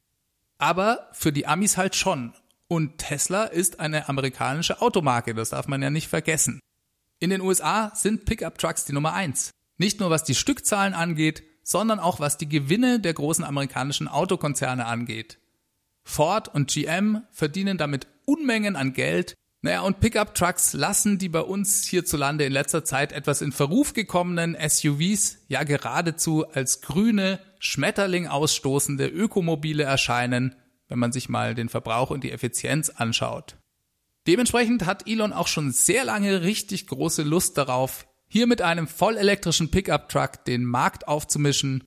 aber 0.59 1.09
für 1.13 1.33
die 1.33 1.47
Amis 1.47 1.77
halt 1.77 1.95
schon. 1.95 2.33
Und 2.67 2.99
Tesla 2.99 3.45
ist 3.45 3.79
eine 3.79 4.09
amerikanische 4.09 4.81
Automarke, 4.81 5.33
das 5.33 5.49
darf 5.49 5.67
man 5.67 5.81
ja 5.81 5.89
nicht 5.89 6.07
vergessen. 6.07 6.59
In 7.19 7.29
den 7.29 7.41
USA 7.41 7.91
sind 7.95 8.25
Pickup 8.25 8.57
Trucks 8.57 8.85
die 8.85 8.93
Nummer 8.93 9.13
eins. 9.13 9.51
Nicht 9.77 9.99
nur 9.99 10.09
was 10.09 10.23
die 10.23 10.35
Stückzahlen 10.35 10.93
angeht, 10.93 11.43
sondern 11.63 11.99
auch 11.99 12.19
was 12.19 12.37
die 12.37 12.47
Gewinne 12.47 12.99
der 12.99 13.13
großen 13.13 13.43
amerikanischen 13.43 14.07
Autokonzerne 14.07 14.85
angeht. 14.85 15.39
Ford 16.03 16.53
und 16.53 16.71
GM 16.71 17.23
verdienen 17.31 17.77
damit 17.77 18.07
Unmengen 18.25 18.75
an 18.75 18.93
Geld. 18.93 19.33
Naja, 19.65 19.81
und 19.81 19.99
Pickup-Trucks 19.99 20.73
lassen 20.73 21.17
die 21.17 21.27
bei 21.27 21.41
uns 21.41 21.85
hierzulande 21.85 22.45
in 22.45 22.53
letzter 22.53 22.85
Zeit 22.85 23.11
etwas 23.11 23.41
in 23.41 23.51
Verruf 23.51 23.93
gekommenen 23.93 24.55
SUVs 24.55 25.39
ja 25.47 25.63
geradezu 25.63 26.45
als 26.47 26.81
grüne, 26.81 27.39
Schmetterling 27.57 28.27
ausstoßende 28.27 29.07
Ökomobile 29.07 29.81
erscheinen, 29.81 30.53
wenn 30.87 30.99
man 30.99 31.11
sich 31.11 31.29
mal 31.29 31.55
den 31.55 31.69
Verbrauch 31.69 32.11
und 32.11 32.23
die 32.23 32.31
Effizienz 32.31 32.91
anschaut. 32.91 33.57
Dementsprechend 34.27 34.85
hat 34.85 35.09
Elon 35.09 35.33
auch 35.33 35.47
schon 35.47 35.71
sehr 35.71 36.05
lange 36.05 36.43
richtig 36.43 36.85
große 36.85 37.23
Lust 37.23 37.57
darauf, 37.57 38.05
hier 38.27 38.45
mit 38.45 38.61
einem 38.61 38.87
vollelektrischen 38.87 39.71
Pickup-Truck 39.71 40.45
den 40.45 40.63
Markt 40.63 41.07
aufzumischen. 41.07 41.83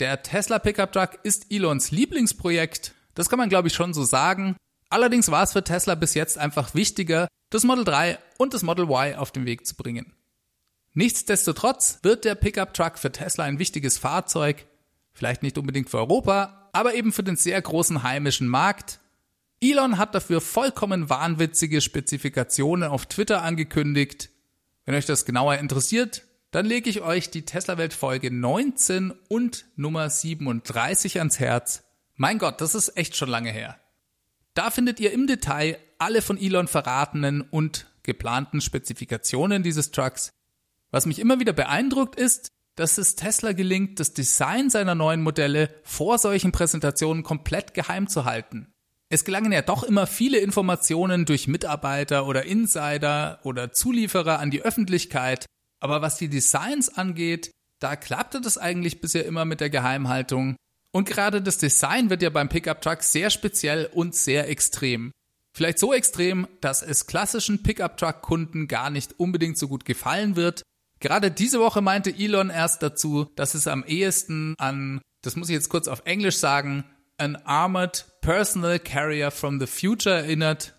Der 0.00 0.22
Tesla 0.22 0.58
Pickup 0.58 0.92
Truck 0.92 1.18
ist 1.24 1.44
Elons 1.50 1.90
Lieblingsprojekt 1.90 2.94
das 3.14 3.28
kann 3.28 3.38
man, 3.38 3.48
glaube 3.48 3.68
ich, 3.68 3.74
schon 3.74 3.94
so 3.94 4.04
sagen. 4.04 4.56
Allerdings 4.92 5.30
war 5.30 5.42
es 5.42 5.52
für 5.52 5.64
Tesla 5.64 5.94
bis 5.94 6.12
jetzt 6.12 6.36
einfach 6.36 6.74
wichtiger, 6.74 7.26
das 7.48 7.64
Model 7.64 7.82
3 7.84 8.18
und 8.36 8.52
das 8.52 8.62
Model 8.62 8.84
Y 8.84 9.14
auf 9.16 9.32
den 9.32 9.46
Weg 9.46 9.66
zu 9.66 9.74
bringen. 9.74 10.12
Nichtsdestotrotz 10.92 12.00
wird 12.02 12.26
der 12.26 12.34
Pickup 12.34 12.74
Truck 12.74 12.98
für 12.98 13.10
Tesla 13.10 13.44
ein 13.44 13.58
wichtiges 13.58 13.96
Fahrzeug, 13.96 14.66
vielleicht 15.14 15.42
nicht 15.42 15.56
unbedingt 15.56 15.88
für 15.88 15.96
Europa, 15.96 16.68
aber 16.74 16.92
eben 16.94 17.10
für 17.10 17.22
den 17.22 17.36
sehr 17.36 17.62
großen 17.62 18.02
heimischen 18.02 18.48
Markt. 18.48 19.00
Elon 19.62 19.96
hat 19.96 20.14
dafür 20.14 20.42
vollkommen 20.42 21.08
wahnwitzige 21.08 21.80
Spezifikationen 21.80 22.90
auf 22.90 23.06
Twitter 23.06 23.40
angekündigt. 23.40 24.28
Wenn 24.84 24.94
euch 24.94 25.06
das 25.06 25.24
genauer 25.24 25.54
interessiert, 25.56 26.24
dann 26.50 26.66
lege 26.66 26.90
ich 26.90 27.00
euch 27.00 27.30
die 27.30 27.46
Tesla 27.46 27.78
Welt 27.78 27.94
Folge 27.94 28.30
19 28.30 29.14
und 29.30 29.64
Nummer 29.74 30.10
37 30.10 31.18
ans 31.18 31.38
Herz. 31.38 31.82
Mein 32.16 32.36
Gott, 32.36 32.60
das 32.60 32.74
ist 32.74 32.94
echt 32.98 33.16
schon 33.16 33.30
lange 33.30 33.52
her. 33.52 33.78
Da 34.54 34.70
findet 34.70 35.00
ihr 35.00 35.12
im 35.12 35.26
Detail 35.26 35.78
alle 35.98 36.20
von 36.20 36.38
Elon 36.38 36.68
verratenen 36.68 37.40
und 37.40 37.86
geplanten 38.02 38.60
Spezifikationen 38.60 39.62
dieses 39.62 39.92
Trucks. 39.92 40.30
Was 40.90 41.06
mich 41.06 41.18
immer 41.18 41.40
wieder 41.40 41.52
beeindruckt 41.52 42.16
ist, 42.16 42.48
dass 42.74 42.98
es 42.98 43.16
Tesla 43.16 43.52
gelingt, 43.52 44.00
das 44.00 44.12
Design 44.12 44.70
seiner 44.70 44.94
neuen 44.94 45.22
Modelle 45.22 45.74
vor 45.84 46.18
solchen 46.18 46.52
Präsentationen 46.52 47.22
komplett 47.22 47.74
geheim 47.74 48.08
zu 48.08 48.24
halten. 48.24 48.72
Es 49.08 49.24
gelangen 49.24 49.52
ja 49.52 49.62
doch 49.62 49.82
immer 49.82 50.06
viele 50.06 50.38
Informationen 50.38 51.26
durch 51.26 51.46
Mitarbeiter 51.46 52.26
oder 52.26 52.44
Insider 52.44 53.40
oder 53.44 53.72
Zulieferer 53.72 54.38
an 54.38 54.50
die 54.50 54.62
Öffentlichkeit, 54.62 55.44
aber 55.80 56.00
was 56.00 56.16
die 56.16 56.28
Designs 56.28 56.88
angeht, 56.88 57.50
da 57.78 57.96
klappte 57.96 58.40
das 58.40 58.56
eigentlich 58.56 59.00
bisher 59.00 59.26
immer 59.26 59.44
mit 59.44 59.60
der 59.60 59.68
Geheimhaltung 59.68 60.56
und 60.92 61.08
gerade 61.08 61.42
das 61.42 61.58
Design 61.58 62.10
wird 62.10 62.22
ja 62.22 62.30
beim 62.30 62.48
Pickup 62.48 62.82
Truck 62.82 63.02
sehr 63.02 63.30
speziell 63.30 63.86
und 63.92 64.14
sehr 64.14 64.48
extrem. 64.48 65.10
Vielleicht 65.54 65.78
so 65.78 65.92
extrem, 65.92 66.46
dass 66.60 66.82
es 66.82 67.06
klassischen 67.06 67.62
Pickup 67.62 67.96
Truck 67.96 68.22
Kunden 68.22 68.68
gar 68.68 68.90
nicht 68.90 69.18
unbedingt 69.18 69.58
so 69.58 69.68
gut 69.68 69.84
gefallen 69.84 70.36
wird. 70.36 70.62
Gerade 71.00 71.30
diese 71.30 71.60
Woche 71.60 71.82
meinte 71.82 72.14
Elon 72.14 72.48
erst 72.48 72.82
dazu, 72.82 73.26
dass 73.36 73.54
es 73.54 73.66
am 73.66 73.84
ehesten 73.84 74.54
an, 74.58 75.00
das 75.22 75.36
muss 75.36 75.48
ich 75.48 75.54
jetzt 75.54 75.68
kurz 75.68 75.88
auf 75.88 76.02
Englisch 76.04 76.36
sagen, 76.36 76.84
an 77.18 77.36
Armored 77.36 78.06
Personal 78.20 78.78
Carrier 78.78 79.30
from 79.30 79.60
the 79.60 79.66
Future 79.66 80.14
erinnert. 80.14 80.74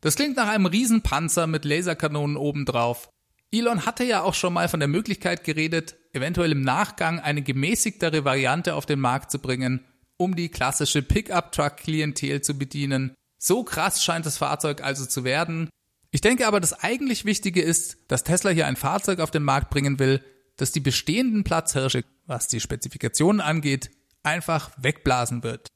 Das 0.00 0.16
klingt 0.16 0.36
nach 0.36 0.48
einem 0.48 0.66
Riesenpanzer 0.66 1.46
mit 1.46 1.64
Laserkanonen 1.64 2.36
obendrauf. 2.36 3.10
Elon 3.50 3.86
hatte 3.86 4.04
ja 4.04 4.22
auch 4.22 4.34
schon 4.34 4.52
mal 4.52 4.68
von 4.68 4.80
der 4.80 4.88
Möglichkeit 4.88 5.44
geredet, 5.44 5.96
eventuell 6.12 6.52
im 6.52 6.62
Nachgang 6.62 7.20
eine 7.20 7.42
gemäßigtere 7.42 8.24
Variante 8.24 8.74
auf 8.74 8.86
den 8.86 9.00
Markt 9.00 9.30
zu 9.30 9.38
bringen, 9.38 9.84
um 10.16 10.36
die 10.36 10.48
klassische 10.48 11.02
Pickup-Truck-Klientel 11.02 12.42
zu 12.42 12.58
bedienen. 12.58 13.14
So 13.38 13.62
krass 13.62 14.02
scheint 14.02 14.26
das 14.26 14.38
Fahrzeug 14.38 14.82
also 14.82 15.06
zu 15.06 15.24
werden. 15.24 15.70
Ich 16.10 16.20
denke 16.20 16.46
aber, 16.46 16.60
das 16.60 16.72
eigentlich 16.72 17.24
Wichtige 17.24 17.62
ist, 17.62 17.98
dass 18.08 18.24
Tesla 18.24 18.50
hier 18.50 18.66
ein 18.66 18.76
Fahrzeug 18.76 19.20
auf 19.20 19.30
den 19.30 19.42
Markt 19.42 19.70
bringen 19.70 19.98
will, 19.98 20.22
das 20.56 20.72
die 20.72 20.80
bestehenden 20.80 21.44
Platzhirsche, 21.44 22.04
was 22.26 22.48
die 22.48 22.60
Spezifikationen 22.60 23.40
angeht, 23.40 23.90
einfach 24.22 24.70
wegblasen 24.76 25.42
wird. 25.42 25.68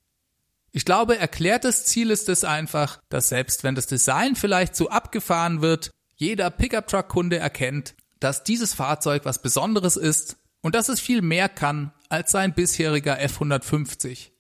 Ich 0.73 0.85
glaube, 0.85 1.19
erklärtes 1.19 1.85
Ziel 1.85 2.11
ist 2.11 2.29
es 2.29 2.45
einfach, 2.45 3.01
dass 3.11 3.29
selbst 3.29 3.63
wenn 3.63 3.75
das 3.75 3.87
Design 3.87 4.37
vielleicht 4.37 4.75
zu 4.75 4.91
abgefahren 4.91 5.61
wird, 5.61 5.91
jeder 6.17 6.51
Pickup-Truck-Kunde 6.51 7.39
erkennt, 7.39 7.95
dass 8.23 8.45
dieses 8.45 8.75
Fahrzeug 8.75 9.25
was 9.25 9.43
Besonderes 9.43 9.97
ist 9.97 10.37
und 10.61 10.75
dass 10.75 10.89
es 10.89 11.01
viel 11.01 11.23
mehr 11.23 11.49
kann 11.49 11.93
als 12.09 12.31
sein 12.31 12.55
bisheriger 12.55 13.19
F150. 13.19 14.31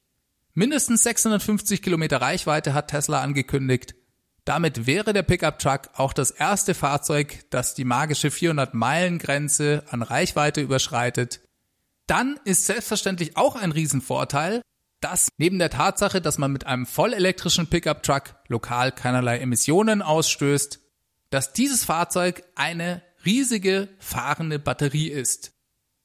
Mindestens 0.54 1.02
650 1.02 1.82
Kilometer 1.82 2.20
Reichweite 2.20 2.74
hat 2.74 2.88
Tesla 2.88 3.20
angekündigt. 3.22 3.94
Damit 4.44 4.86
wäre 4.86 5.12
der 5.12 5.22
Pickup-Truck 5.22 5.90
auch 5.94 6.12
das 6.12 6.30
erste 6.30 6.74
Fahrzeug, 6.74 7.44
das 7.50 7.74
die 7.74 7.84
magische 7.84 8.28
400-Meilen-Grenze 8.28 9.84
an 9.88 10.02
Reichweite 10.02 10.60
überschreitet. 10.60 11.40
Dann 12.06 12.38
ist 12.44 12.66
selbstverständlich 12.66 13.36
auch 13.36 13.56
ein 13.56 13.72
Riesenvorteil, 13.72 14.62
dass 15.00 15.28
neben 15.38 15.58
der 15.58 15.70
Tatsache, 15.70 16.20
dass 16.20 16.38
man 16.38 16.52
mit 16.52 16.66
einem 16.66 16.86
vollelektrischen 16.86 17.68
Pickup-Truck 17.68 18.34
lokal 18.48 18.92
keinerlei 18.92 19.38
Emissionen 19.38 20.02
ausstößt, 20.02 20.80
dass 21.30 21.52
dieses 21.52 21.84
Fahrzeug 21.84 22.42
eine 22.54 23.02
riesige 23.24 23.88
fahrende 23.98 24.58
Batterie 24.58 25.08
ist. 25.08 25.52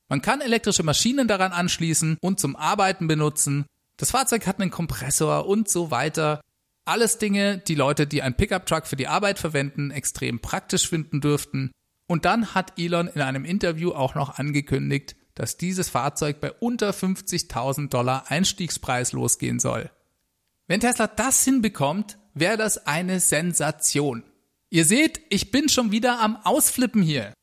Man 0.09 0.21
kann 0.21 0.41
elektrische 0.41 0.83
Maschinen 0.83 1.27
daran 1.27 1.51
anschließen 1.51 2.17
und 2.21 2.39
zum 2.39 2.55
Arbeiten 2.55 3.07
benutzen. 3.07 3.65
Das 3.97 4.11
Fahrzeug 4.11 4.47
hat 4.47 4.59
einen 4.59 4.71
Kompressor 4.71 5.47
und 5.47 5.69
so 5.69 5.91
weiter. 5.91 6.41
Alles 6.85 7.17
Dinge, 7.17 7.57
die 7.57 7.75
Leute, 7.75 8.07
die 8.07 8.21
einen 8.21 8.35
Pickup-Truck 8.35 8.87
für 8.87 8.95
die 8.95 9.07
Arbeit 9.07 9.39
verwenden, 9.39 9.91
extrem 9.91 10.39
praktisch 10.39 10.87
finden 10.87 11.19
dürften. 11.19 11.71
Und 12.07 12.23
dann 12.23 12.55
hat 12.55 12.79
Elon 12.79 13.07
in 13.07 13.21
einem 13.21 13.43
Interview 13.43 13.91
auch 13.91 14.15
noch 14.15 14.39
angekündigt, 14.39 15.17
dass 15.35 15.57
dieses 15.57 15.89
Fahrzeug 15.89 16.39
bei 16.39 16.51
unter 16.53 16.91
50.000 16.91 17.89
Dollar 17.89 18.31
Einstiegspreis 18.31 19.11
losgehen 19.11 19.59
soll. 19.59 19.91
Wenn 20.67 20.79
Tesla 20.79 21.07
das 21.07 21.43
hinbekommt, 21.43 22.17
wäre 22.33 22.57
das 22.57 22.87
eine 22.87 23.19
Sensation. 23.19 24.23
Ihr 24.69 24.85
seht, 24.85 25.21
ich 25.29 25.51
bin 25.51 25.69
schon 25.69 25.91
wieder 25.91 26.19
am 26.19 26.37
Ausflippen 26.43 27.01
hier. 27.01 27.33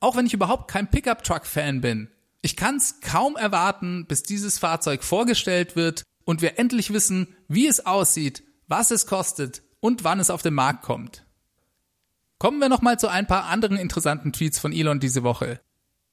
Auch 0.00 0.16
wenn 0.16 0.26
ich 0.26 0.34
überhaupt 0.34 0.70
kein 0.70 0.90
Pickup-Truck-Fan 0.90 1.80
bin. 1.80 2.08
Ich 2.42 2.56
kann's 2.56 3.00
kaum 3.02 3.36
erwarten, 3.36 4.06
bis 4.06 4.22
dieses 4.22 4.58
Fahrzeug 4.58 5.04
vorgestellt 5.04 5.76
wird 5.76 6.04
und 6.24 6.40
wir 6.40 6.58
endlich 6.58 6.92
wissen, 6.92 7.36
wie 7.48 7.66
es 7.66 7.84
aussieht, 7.84 8.42
was 8.66 8.90
es 8.90 9.06
kostet 9.06 9.62
und 9.80 10.04
wann 10.04 10.20
es 10.20 10.30
auf 10.30 10.40
den 10.40 10.54
Markt 10.54 10.82
kommt. 10.82 11.26
Kommen 12.38 12.58
wir 12.58 12.70
nochmal 12.70 12.98
zu 12.98 13.08
ein 13.08 13.26
paar 13.26 13.44
anderen 13.44 13.76
interessanten 13.76 14.32
Tweets 14.32 14.58
von 14.58 14.72
Elon 14.72 15.00
diese 15.00 15.22
Woche. 15.22 15.60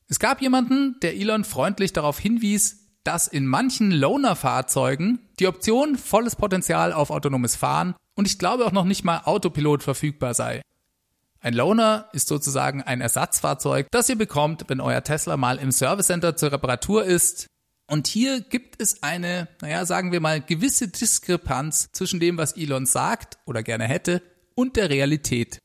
Es 0.10 0.20
gab 0.20 0.42
jemanden, 0.42 1.00
der 1.02 1.16
Elon 1.16 1.46
freundlich 1.46 1.94
darauf 1.94 2.20
hinwies, 2.20 2.87
dass 3.08 3.26
in 3.26 3.48
manchen 3.48 3.92
Loaner-Fahrzeugen 3.92 5.20
die 5.40 5.48
Option 5.48 5.98
volles 5.98 6.36
Potenzial 6.36 6.92
auf 6.92 7.10
autonomes 7.10 7.56
Fahren 7.56 7.96
und 8.16 8.28
ich 8.28 8.38
glaube 8.38 8.66
auch 8.66 8.74
noch 8.74 8.84
nicht 8.84 9.06
mal 9.06 9.22
Autopilot 9.24 9.82
verfügbar 9.82 10.34
sei. 10.34 10.62
Ein 11.40 11.54
Loaner 11.54 12.10
ist 12.12 12.28
sozusagen 12.28 12.84
ein 12.84 13.00
Ersatzfahrzeug, 13.00 13.88
das 13.92 14.10
ihr 14.10 14.18
bekommt, 14.18 14.66
wenn 14.68 14.82
euer 14.82 15.06
Tesla 15.06 15.38
mal 15.38 15.58
im 15.58 15.72
Service 15.72 16.08
Center 16.08 16.36
zur 16.36 16.52
Reparatur 16.52 17.06
ist. 17.06 17.48
Und 17.90 18.08
hier 18.08 18.42
gibt 18.42 18.82
es 18.82 19.02
eine, 19.04 19.48
naja, 19.62 19.86
sagen 19.86 20.12
wir 20.12 20.20
mal, 20.20 20.42
gewisse 20.42 20.90
Diskrepanz 20.90 21.88
zwischen 21.94 22.20
dem, 22.20 22.38
was 22.38 22.58
Elon 22.58 22.86
sagt 22.86 23.38
oder 23.46 23.64
gerne 23.64 23.86
hätte, 23.86 24.22
und 24.54 24.76
der 24.76 24.90
Realität. 24.90 25.60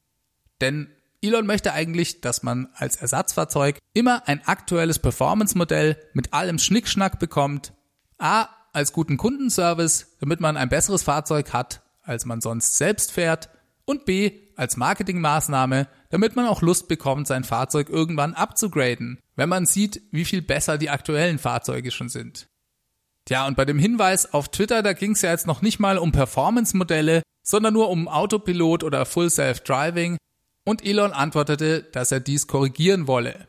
Denn 0.60 0.94
Elon 1.22 1.46
möchte 1.46 1.72
eigentlich, 1.72 2.20
dass 2.20 2.42
man 2.42 2.68
als 2.74 2.96
Ersatzfahrzeug 2.96 3.78
immer 3.94 4.26
ein 4.26 4.44
aktuelles 4.44 4.98
Performance-Modell 4.98 5.96
mit 6.14 6.32
allem 6.34 6.58
Schnickschnack 6.58 7.20
bekommt. 7.20 7.72
A, 8.18 8.48
als 8.72 8.92
guten 8.92 9.16
Kundenservice, 9.16 10.16
damit 10.18 10.40
man 10.40 10.56
ein 10.56 10.68
besseres 10.68 11.04
Fahrzeug 11.04 11.52
hat, 11.52 11.82
als 12.02 12.24
man 12.24 12.40
sonst 12.40 12.76
selbst 12.76 13.12
fährt. 13.12 13.50
Und 13.84 14.04
B, 14.04 14.32
als 14.56 14.76
Marketingmaßnahme, 14.76 15.88
damit 16.10 16.36
man 16.36 16.46
auch 16.46 16.62
Lust 16.62 16.88
bekommt, 16.88 17.26
sein 17.26 17.44
Fahrzeug 17.44 17.88
irgendwann 17.88 18.34
abzugraden, 18.34 19.20
wenn 19.36 19.48
man 19.48 19.66
sieht, 19.66 20.02
wie 20.10 20.24
viel 20.24 20.42
besser 20.42 20.76
die 20.78 20.90
aktuellen 20.90 21.38
Fahrzeuge 21.38 21.90
schon 21.90 22.08
sind. 22.08 22.48
Tja, 23.26 23.46
und 23.46 23.56
bei 23.56 23.64
dem 23.64 23.78
Hinweis 23.78 24.32
auf 24.32 24.48
Twitter, 24.48 24.82
da 24.82 24.92
ging 24.92 25.12
es 25.12 25.22
ja 25.22 25.30
jetzt 25.30 25.46
noch 25.46 25.62
nicht 25.62 25.78
mal 25.78 25.98
um 25.98 26.10
Performance-Modelle, 26.10 27.22
sondern 27.44 27.74
nur 27.74 27.90
um 27.90 28.08
Autopilot 28.08 28.82
oder 28.82 29.06
Full 29.06 29.30
Self-Driving. 29.30 30.16
Und 30.64 30.84
Elon 30.84 31.12
antwortete, 31.12 31.82
dass 31.82 32.12
er 32.12 32.20
dies 32.20 32.46
korrigieren 32.46 33.06
wolle. 33.06 33.48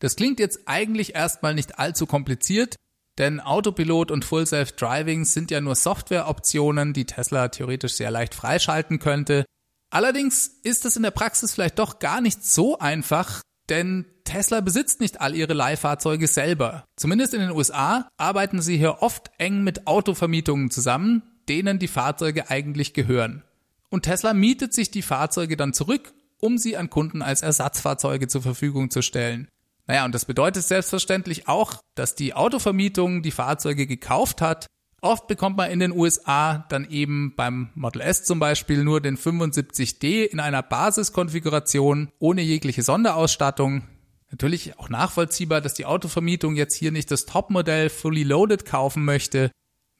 Das 0.00 0.16
klingt 0.16 0.40
jetzt 0.40 0.60
eigentlich 0.66 1.14
erstmal 1.14 1.54
nicht 1.54 1.78
allzu 1.78 2.06
kompliziert, 2.06 2.76
denn 3.18 3.40
Autopilot 3.40 4.10
und 4.10 4.24
Full 4.24 4.46
Self-Driving 4.46 5.24
sind 5.24 5.50
ja 5.50 5.60
nur 5.60 5.74
Softwareoptionen, 5.74 6.92
die 6.92 7.04
Tesla 7.04 7.48
theoretisch 7.48 7.94
sehr 7.94 8.10
leicht 8.10 8.34
freischalten 8.34 9.00
könnte. 9.00 9.44
Allerdings 9.90 10.46
ist 10.62 10.84
es 10.84 10.96
in 10.96 11.02
der 11.02 11.10
Praxis 11.10 11.54
vielleicht 11.54 11.78
doch 11.78 11.98
gar 11.98 12.20
nicht 12.20 12.44
so 12.44 12.78
einfach, 12.78 13.42
denn 13.68 14.06
Tesla 14.24 14.60
besitzt 14.60 15.00
nicht 15.00 15.20
all 15.20 15.34
ihre 15.34 15.54
Leihfahrzeuge 15.54 16.26
selber. 16.26 16.84
Zumindest 16.96 17.34
in 17.34 17.40
den 17.40 17.50
USA 17.50 18.08
arbeiten 18.18 18.60
sie 18.60 18.76
hier 18.76 19.02
oft 19.02 19.30
eng 19.38 19.64
mit 19.64 19.86
Autovermietungen 19.86 20.70
zusammen, 20.70 21.22
denen 21.48 21.78
die 21.78 21.88
Fahrzeuge 21.88 22.50
eigentlich 22.50 22.92
gehören. 22.92 23.42
Und 23.90 24.02
Tesla 24.02 24.34
mietet 24.34 24.74
sich 24.74 24.90
die 24.90 25.02
Fahrzeuge 25.02 25.56
dann 25.56 25.72
zurück, 25.72 26.12
um 26.40 26.58
sie 26.58 26.76
an 26.76 26.90
Kunden 26.90 27.22
als 27.22 27.42
Ersatzfahrzeuge 27.42 28.28
zur 28.28 28.42
Verfügung 28.42 28.90
zu 28.90 29.02
stellen. 29.02 29.48
Naja, 29.86 30.04
und 30.04 30.14
das 30.14 30.24
bedeutet 30.24 30.64
selbstverständlich 30.64 31.48
auch, 31.48 31.74
dass 31.94 32.14
die 32.14 32.34
Autovermietung 32.34 33.22
die 33.22 33.30
Fahrzeuge 33.30 33.86
gekauft 33.86 34.40
hat 34.40 34.66
Oft 35.00 35.28
bekommt 35.28 35.56
man 35.56 35.70
in 35.70 35.78
den 35.78 35.92
USA 35.92 36.66
dann 36.68 36.90
eben 36.90 37.34
beim 37.36 37.70
Model 37.74 38.02
S 38.02 38.24
zum 38.24 38.40
Beispiel 38.40 38.82
nur 38.82 39.00
den 39.00 39.16
75D 39.16 40.24
in 40.24 40.40
einer 40.40 40.62
Basiskonfiguration 40.62 42.10
ohne 42.18 42.42
jegliche 42.42 42.82
Sonderausstattung. 42.82 43.82
Natürlich 44.30 44.78
auch 44.78 44.88
nachvollziehbar, 44.88 45.60
dass 45.60 45.74
die 45.74 45.86
Autovermietung 45.86 46.56
jetzt 46.56 46.74
hier 46.74 46.90
nicht 46.90 47.10
das 47.12 47.26
Topmodell 47.26 47.90
fully 47.90 48.24
loaded 48.24 48.64
kaufen 48.64 49.04
möchte. 49.04 49.52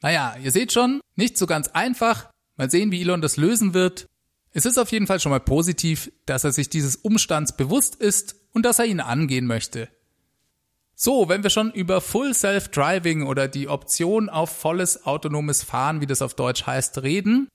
Naja, 0.02 0.36
ihr 0.42 0.50
seht 0.50 0.72
schon, 0.72 1.00
nicht 1.14 1.38
so 1.38 1.46
ganz 1.46 1.68
einfach. 1.68 2.28
Mal 2.56 2.70
sehen, 2.70 2.90
wie 2.90 3.00
Elon 3.00 3.22
das 3.22 3.36
lösen 3.36 3.74
wird. 3.74 4.06
Es 4.52 4.66
ist 4.66 4.78
auf 4.78 4.90
jeden 4.92 5.06
Fall 5.06 5.20
schon 5.20 5.30
mal 5.30 5.40
positiv, 5.40 6.10
dass 6.26 6.44
er 6.44 6.52
sich 6.52 6.68
dieses 6.68 6.96
Umstands 6.96 7.56
bewusst 7.56 7.96
ist 7.96 8.36
und 8.52 8.64
dass 8.64 8.78
er 8.78 8.86
ihn 8.86 9.00
angehen 9.00 9.46
möchte. 9.46 9.88
So, 10.94 11.28
wenn 11.28 11.44
wir 11.44 11.50
schon 11.50 11.70
über 11.70 12.00
Full 12.00 12.34
Self-Driving 12.34 13.24
oder 13.24 13.46
die 13.46 13.68
Option 13.68 14.28
auf 14.28 14.50
volles 14.50 15.06
autonomes 15.06 15.62
Fahren, 15.62 16.00
wie 16.00 16.06
das 16.06 16.22
auf 16.22 16.34
Deutsch 16.34 16.66
heißt, 16.66 17.02
reden, 17.02 17.48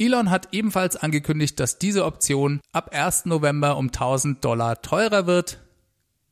Elon 0.00 0.30
hat 0.30 0.48
ebenfalls 0.52 0.96
angekündigt, 0.96 1.60
dass 1.60 1.78
diese 1.78 2.04
Option 2.04 2.60
ab 2.72 2.90
1. 2.92 3.26
November 3.26 3.76
um 3.76 3.86
1000 3.86 4.44
Dollar 4.44 4.80
teurer 4.80 5.26
wird. 5.26 5.60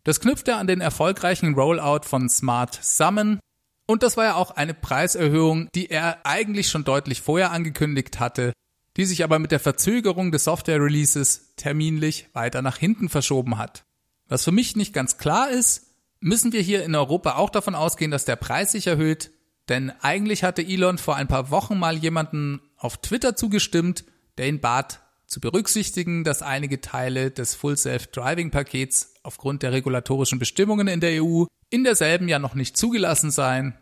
Das 0.04 0.20
knüpft 0.20 0.48
er 0.48 0.58
an 0.58 0.66
den 0.66 0.80
erfolgreichen 0.80 1.54
Rollout 1.54 2.02
von 2.04 2.28
Smart 2.28 2.78
Summon. 2.80 3.40
Und 3.86 4.02
das 4.02 4.16
war 4.16 4.24
ja 4.24 4.34
auch 4.34 4.52
eine 4.52 4.74
Preiserhöhung, 4.74 5.68
die 5.74 5.90
er 5.90 6.24
eigentlich 6.24 6.68
schon 6.68 6.84
deutlich 6.84 7.22
vorher 7.22 7.50
angekündigt 7.50 8.18
hatte, 8.20 8.52
die 8.96 9.04
sich 9.04 9.22
aber 9.22 9.38
mit 9.38 9.52
der 9.52 9.60
Verzögerung 9.60 10.32
des 10.32 10.44
Software-Releases 10.44 11.54
terminlich 11.56 12.28
weiter 12.32 12.62
nach 12.62 12.78
hinten 12.78 13.08
verschoben 13.08 13.58
hat. 13.58 13.84
Was 14.28 14.44
für 14.44 14.52
mich 14.52 14.76
nicht 14.76 14.92
ganz 14.92 15.18
klar 15.18 15.50
ist, 15.50 15.86
müssen 16.20 16.52
wir 16.52 16.60
hier 16.60 16.84
in 16.84 16.94
Europa 16.94 17.36
auch 17.36 17.50
davon 17.50 17.74
ausgehen, 17.74 18.10
dass 18.10 18.24
der 18.24 18.36
Preis 18.36 18.72
sich 18.72 18.86
erhöht? 18.86 19.30
Denn 19.68 19.92
eigentlich 20.00 20.44
hatte 20.44 20.62
Elon 20.62 20.98
vor 20.98 21.16
ein 21.16 21.28
paar 21.28 21.50
Wochen 21.50 21.78
mal 21.78 21.96
jemanden 21.96 22.60
auf 22.76 22.96
Twitter 22.98 23.36
zugestimmt, 23.36 24.04
der 24.38 24.48
ihn 24.48 24.60
bat, 24.60 25.00
zu 25.26 25.40
berücksichtigen, 25.40 26.22
dass 26.22 26.42
einige 26.42 26.80
Teile 26.80 27.32
des 27.32 27.56
Full 27.56 27.76
Self-Driving 27.76 28.52
Pakets 28.52 29.14
aufgrund 29.24 29.64
der 29.64 29.72
regulatorischen 29.72 30.38
Bestimmungen 30.38 30.86
in 30.86 31.00
der 31.00 31.22
EU 31.22 31.46
in 31.68 31.82
derselben 31.82 32.28
ja 32.28 32.38
noch 32.38 32.54
nicht 32.54 32.76
zugelassen 32.76 33.32
seien. 33.32 33.76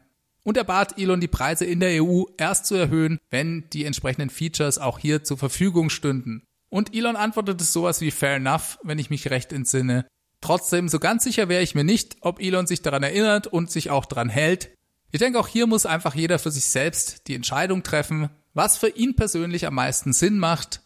Und 0.45 0.57
er 0.57 0.65
bat 0.65 0.99
Elon, 0.99 1.21
die 1.21 1.29
Preise 1.29 1.65
in 1.65 1.81
der 1.81 2.05
EU 2.05 2.25
erst 2.37 2.67
zu 2.67 2.77
erhöhen, 2.77 3.19
wenn 3.31 3.69
die 3.73 3.85
entsprechenden 3.85 4.31
Features 4.31 4.79
auch 4.79 4.99
hier 4.99 5.25
zur 5.25 5.39
Verfügung 5.39 5.91
stünden. 5.91 6.45
Und 6.69 6.95
Elon 6.95 7.17
antwortete 7.17 7.65
sowas 7.65 8.01
wie 8.01 8.11
fair 8.11 8.37
enough, 8.37 8.79
wenn 8.83 8.99
ich 8.99 9.11
mich 9.11 9.31
recht 9.31 9.53
entsinne. 9.53 10.07
Trotzdem, 10.41 10.89
so 10.89 10.99
ganz 10.99 11.25
sicher 11.25 11.49
wäre 11.49 11.63
ich 11.63 11.75
mir 11.75 11.85
nicht, 11.85 12.19
ob 12.21 12.41
Elon 12.41 12.67
sich 12.67 12.83
daran 12.83 13.03
erinnert 13.03 13.47
und 13.47 13.71
sich 13.71 13.91
auch 13.91 14.05
daran 14.05 14.29
hält. 14.29 14.71
Ich 15.11 15.19
denke, 15.19 15.39
auch 15.39 15.49
hier 15.49 15.67
muss 15.67 15.87
einfach 15.87 16.15
jeder 16.15 16.39
für 16.39 16.51
sich 16.51 16.67
selbst 16.67 17.29
die 17.29 17.35
Entscheidung 17.35 17.83
treffen, 17.83 18.29
was 18.53 18.77
für 18.77 18.89
ihn 18.89 19.17
persönlich 19.17 19.67
am 19.67 19.75
meisten 19.75 20.13
Sinn 20.13 20.39
macht. 20.39 20.83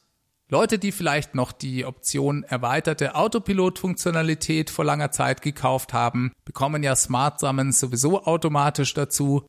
Leute, 0.50 0.78
die 0.78 0.92
vielleicht 0.92 1.34
noch 1.34 1.52
die 1.52 1.84
Option 1.84 2.42
erweiterte 2.42 3.14
Autopilot-Funktionalität 3.14 4.70
vor 4.70 4.84
langer 4.84 5.10
Zeit 5.10 5.42
gekauft 5.42 5.92
haben, 5.92 6.32
bekommen 6.44 6.82
ja 6.82 6.96
Smart 6.96 7.38
Summons 7.38 7.80
sowieso 7.80 8.24
automatisch 8.24 8.94
dazu. 8.94 9.46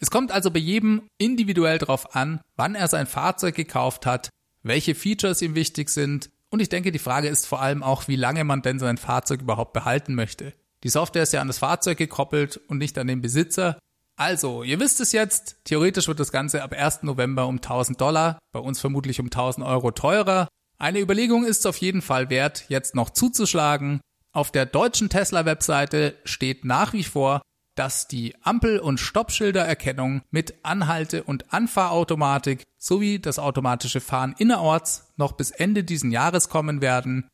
Es 0.00 0.10
kommt 0.10 0.30
also 0.30 0.50
bei 0.50 0.60
jedem 0.60 1.02
individuell 1.18 1.78
darauf 1.78 2.14
an, 2.14 2.40
wann 2.56 2.74
er 2.74 2.86
sein 2.86 3.06
Fahrzeug 3.06 3.56
gekauft 3.56 4.06
hat, 4.06 4.30
welche 4.62 4.94
Features 4.94 5.42
ihm 5.42 5.54
wichtig 5.54 5.90
sind 5.90 6.30
und 6.50 6.60
ich 6.60 6.68
denke, 6.68 6.92
die 6.92 6.98
Frage 6.98 7.28
ist 7.28 7.46
vor 7.46 7.60
allem 7.60 7.82
auch, 7.82 8.08
wie 8.08 8.16
lange 8.16 8.44
man 8.44 8.62
denn 8.62 8.78
sein 8.78 8.98
Fahrzeug 8.98 9.42
überhaupt 9.42 9.72
behalten 9.72 10.14
möchte. 10.14 10.52
Die 10.82 10.88
Software 10.88 11.22
ist 11.22 11.32
ja 11.32 11.40
an 11.40 11.46
das 11.46 11.58
Fahrzeug 11.58 11.98
gekoppelt 11.98 12.60
und 12.68 12.78
nicht 12.78 12.98
an 12.98 13.06
den 13.06 13.20
Besitzer. 13.20 13.78
Also, 14.20 14.62
ihr 14.62 14.78
wisst 14.80 15.00
es 15.00 15.12
jetzt, 15.12 15.56
theoretisch 15.64 16.06
wird 16.06 16.20
das 16.20 16.30
Ganze 16.30 16.62
ab 16.62 16.74
1. 16.74 17.04
November 17.04 17.46
um 17.46 17.56
1000 17.56 17.98
Dollar, 17.98 18.38
bei 18.52 18.60
uns 18.60 18.78
vermutlich 18.78 19.18
um 19.18 19.28
1000 19.28 19.66
Euro 19.66 19.92
teurer. 19.92 20.46
Eine 20.76 21.00
Überlegung 21.00 21.46
ist 21.46 21.60
es 21.60 21.66
auf 21.66 21.78
jeden 21.78 22.02
Fall 22.02 22.28
wert, 22.28 22.66
jetzt 22.68 22.94
noch 22.94 23.08
zuzuschlagen. 23.08 24.02
Auf 24.32 24.52
der 24.52 24.66
deutschen 24.66 25.08
Tesla-Webseite 25.08 26.18
steht 26.24 26.66
nach 26.66 26.92
wie 26.92 27.02
vor, 27.02 27.40
dass 27.76 28.08
die 28.08 28.34
Ampel- 28.42 28.80
und 28.80 29.00
Stoppschildererkennung 29.00 30.20
mit 30.30 30.66
Anhalte- 30.66 31.22
und 31.22 31.54
Anfahrautomatik 31.54 32.64
sowie 32.76 33.20
das 33.20 33.38
automatische 33.38 34.02
Fahren 34.02 34.34
innerorts 34.36 35.08
noch 35.16 35.32
bis 35.32 35.50
Ende 35.50 35.82
diesen 35.82 36.10
Jahres 36.10 36.50
kommen 36.50 36.82
werden. 36.82 37.26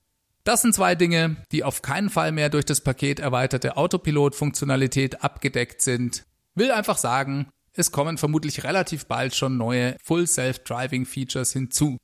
Das 0.44 0.62
sind 0.62 0.72
zwei 0.72 0.94
Dinge, 0.94 1.34
die 1.50 1.64
auf 1.64 1.82
keinen 1.82 2.10
Fall 2.10 2.30
mehr 2.30 2.48
durch 2.48 2.64
das 2.64 2.80
Paket 2.80 3.18
erweiterte 3.18 3.76
Autopilot-Funktionalität 3.76 5.24
abgedeckt 5.24 5.82
sind. 5.82 6.24
Will 6.56 6.72
einfach 6.72 6.96
sagen, 6.96 7.50
es 7.74 7.92
kommen 7.92 8.16
vermutlich 8.16 8.64
relativ 8.64 9.04
bald 9.06 9.34
schon 9.34 9.58
neue 9.58 9.96
Full 10.02 10.26
Self-Driving 10.26 11.04
Features 11.04 11.52
hinzu. 11.52 11.98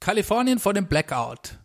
Kalifornien 0.00 0.58
vor 0.58 0.74
dem 0.74 0.86
Blackout. 0.86 1.58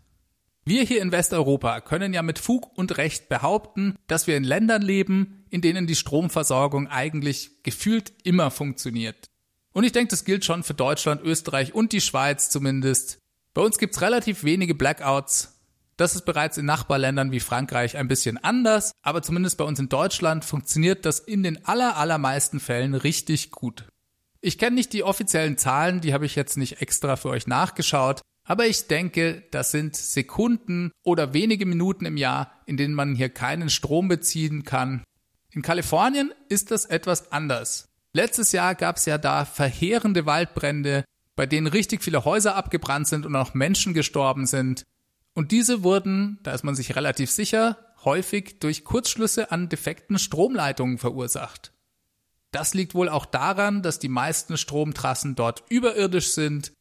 Wir 0.64 0.84
hier 0.84 1.02
in 1.02 1.12
Westeuropa 1.12 1.82
können 1.82 2.14
ja 2.14 2.22
mit 2.22 2.40
Fug 2.40 2.78
und 2.78 2.98
Recht 2.98 3.28
behaupten, 3.28 3.98
dass 4.08 4.28
wir 4.28 4.38
in 4.38 4.46
Ländern 4.46 4.82
leben, 4.82 5.46
in 5.50 5.60
denen 5.60 5.86
die 5.86 5.96
Stromversorgung 5.96 6.88
eigentlich 6.88 7.62
gefühlt 7.64 8.14
immer 8.24 8.50
funktioniert. 8.50 9.30
Und 9.74 9.84
ich 9.84 9.92
denke, 9.92 10.12
das 10.12 10.24
gilt 10.24 10.46
schon 10.46 10.64
für 10.64 10.74
Deutschland, 10.74 11.22
Österreich 11.22 11.76
und 11.76 11.92
die 11.92 12.00
Schweiz 12.00 12.50
zumindest. 12.50 13.20
Bei 13.54 13.62
uns 13.62 13.78
gibt's 13.78 14.00
relativ 14.00 14.46
wenige 14.46 14.74
Blackouts. 14.74 15.53
Das 15.98 16.16
ist 16.16 16.26
bereits 16.26 16.58
in 16.58 16.66
Nachbarländern 16.66 17.32
wie 17.32 17.40
Frankreich 17.40 17.98
ein 17.98 18.08
bisschen 18.08 18.38
anders, 18.38 18.94
aber 19.04 19.22
zumindest 19.22 19.58
bei 19.58 19.64
uns 19.64 19.80
in 19.80 19.90
Deutschland 19.90 20.44
funktioniert 20.44 21.06
das 21.06 21.20
in 21.20 21.44
den 21.44 21.66
aller, 21.66 21.98
allermeisten 21.98 22.60
Fällen 22.60 22.96
richtig 22.96 23.52
gut. 23.52 23.86
Ich 24.42 24.58
kenne 24.58 24.76
nicht 24.76 24.92
die 24.92 25.04
offiziellen 25.04 25.58
Zahlen, 25.58 26.02
die 26.02 26.14
habe 26.14 26.26
ich 26.26 26.36
jetzt 26.36 26.58
nicht 26.58 26.82
extra 26.82 27.16
für 27.16 27.30
euch 27.30 27.48
nachgeschaut, 27.48 28.22
aber 28.44 28.66
ich 28.66 28.88
denke, 28.88 29.44
das 29.52 29.72
sind 29.72 29.96
Sekunden 29.96 30.92
oder 31.04 31.34
wenige 31.34 31.66
Minuten 31.66 32.06
im 32.06 32.18
Jahr, 32.18 32.52
in 32.66 32.76
denen 32.76 32.94
man 32.94 33.16
hier 33.16 33.30
keinen 33.30 33.70
Strom 33.70 34.08
beziehen 34.08 34.64
kann. 34.64 35.04
In 35.52 35.62
Kalifornien 35.62 36.34
ist 36.50 36.72
das 36.72 36.86
etwas 36.86 37.32
anders. 37.32 37.86
Letztes 38.14 38.52
Jahr 38.52 38.76
gab 38.76 38.98
es 38.98 39.06
ja 39.06 39.18
da 39.18 39.46
verheerende 39.46 40.26
Waldbrände, 40.26 41.06
bei 41.36 41.46
denen 41.46 41.68
richtig 41.68 42.04
viele 42.04 42.26
Häuser 42.26 42.56
abgebrannt 42.56 43.08
sind 43.08 43.26
und 43.26 43.36
auch 43.36 43.54
Menschen 43.54 43.94
gestorben 43.94 44.46
sind. 44.46 44.84
Und 45.34 45.52
diese 45.52 45.84
wurden, 45.84 46.40
da 46.44 46.52
ist 46.52 46.64
man 46.64 46.76
sich 46.76 46.96
relativ 46.96 47.32
sicher, 47.32 47.78
häufig 48.04 48.60
durch 48.60 48.84
Kurzschlüsse 48.84 49.52
an 49.52 49.70
defekten 49.70 50.20
Stromleitungen 50.20 50.98
verursacht. 50.98 51.74
Das 52.52 52.74
liegt 52.74 52.94
wohl 52.94 53.10
auch 53.10 53.26
daran, 53.26 53.82
dass 53.82 54.00
die 54.00 54.10
meisten 54.10 54.58
Stromtrassen 54.58 55.36
dort 55.36 55.64
überirdisch 55.70 56.32
sind 56.32 56.74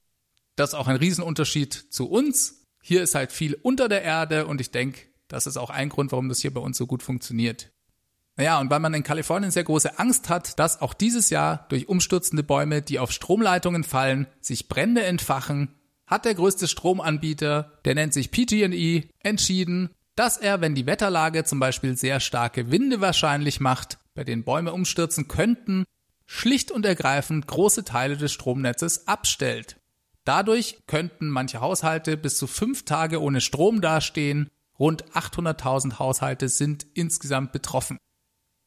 das 0.57 0.71
ist 0.71 0.75
auch 0.75 0.89
ein 0.89 0.97
Riesenunterschied 0.97 1.73
zu 1.73 2.11
uns. 2.11 2.67
Hier 2.83 3.03
ist 3.03 3.15
halt 3.15 3.33
viel 3.33 3.55
unter 3.63 3.89
der 3.89 4.03
Erde 4.03 4.47
und 4.47 4.61
ich 4.61 4.71
denke, 4.71 5.01
das 5.29 5.47
ist 5.47 5.57
auch 5.57 5.71
ein 5.71 5.89
Grund, 5.89 6.13
warum 6.13 6.29
das 6.29 6.41
hier 6.41 6.53
bei 6.53 6.61
uns 6.61 6.77
so 6.77 6.87
gut 6.87 7.03
funktioniert. 7.03 7.71
Naja, 8.37 8.61
und 8.61 8.71
weil 8.71 8.81
man 8.81 8.95
in 8.95 9.03
Kalifornien 9.03 9.51
sehr 9.51 9.65
große 9.65 9.99
Angst 9.99 10.29
hat, 10.29 10.59
dass 10.59 10.81
auch 10.81 10.95
dieses 10.95 11.31
Jahr 11.31 11.67
durch 11.69 11.89
umstürzende 11.89 12.43
Bäume, 12.43 12.83
die 12.83 12.99
auf 12.99 13.13
Stromleitungen 13.13 13.85
fallen, 13.85 14.27
sich 14.41 14.69
Brände 14.69 15.03
entfachen, 15.05 15.75
hat 16.13 16.27
der 16.27 16.35
größte 16.35 16.69
Stromanbieter, 16.69 17.73
der 17.87 17.95
nennt 17.95 18.13
sich 18.13 18.31
PG&E, 18.31 19.09
entschieden, 19.21 19.91
dass 20.15 20.37
er, 20.37 20.61
wenn 20.61 20.75
die 20.75 20.87
Wetterlage 20.87 21.45
zum 21.45 21.59
Beispiel 21.59 21.97
sehr 21.97 22.21
starke 22.21 22.71
Winde 22.71 23.01
wahrscheinlich 23.01 23.61
macht, 23.61 23.99
bei 24.15 24.23
denen 24.23 24.45
Bäume 24.45 24.75
umstürzen 24.75 25.27
könnten, 25.27 25.85
schlicht 26.27 26.71
und 26.71 26.85
ergreifend 26.85 27.47
große 27.47 27.85
Teile 27.85 28.19
des 28.19 28.31
Stromnetzes 28.31 29.09
abstellt. 29.09 29.77
Dadurch 30.25 30.79
könnten 30.87 31.31
manche 31.31 31.61
Haushalte 31.61 32.19
bis 32.19 32.37
zu 32.37 32.47
fünf 32.47 32.85
Tage 32.85 33.21
ohne 33.21 33.41
Strom 33.41 33.81
dastehen. 33.81 34.51
Rund 34.79 35.05
800.000 35.13 35.99
Haushalte 35.99 36.49
sind 36.49 36.87
insgesamt 36.95 37.53
betroffen. 37.53 37.99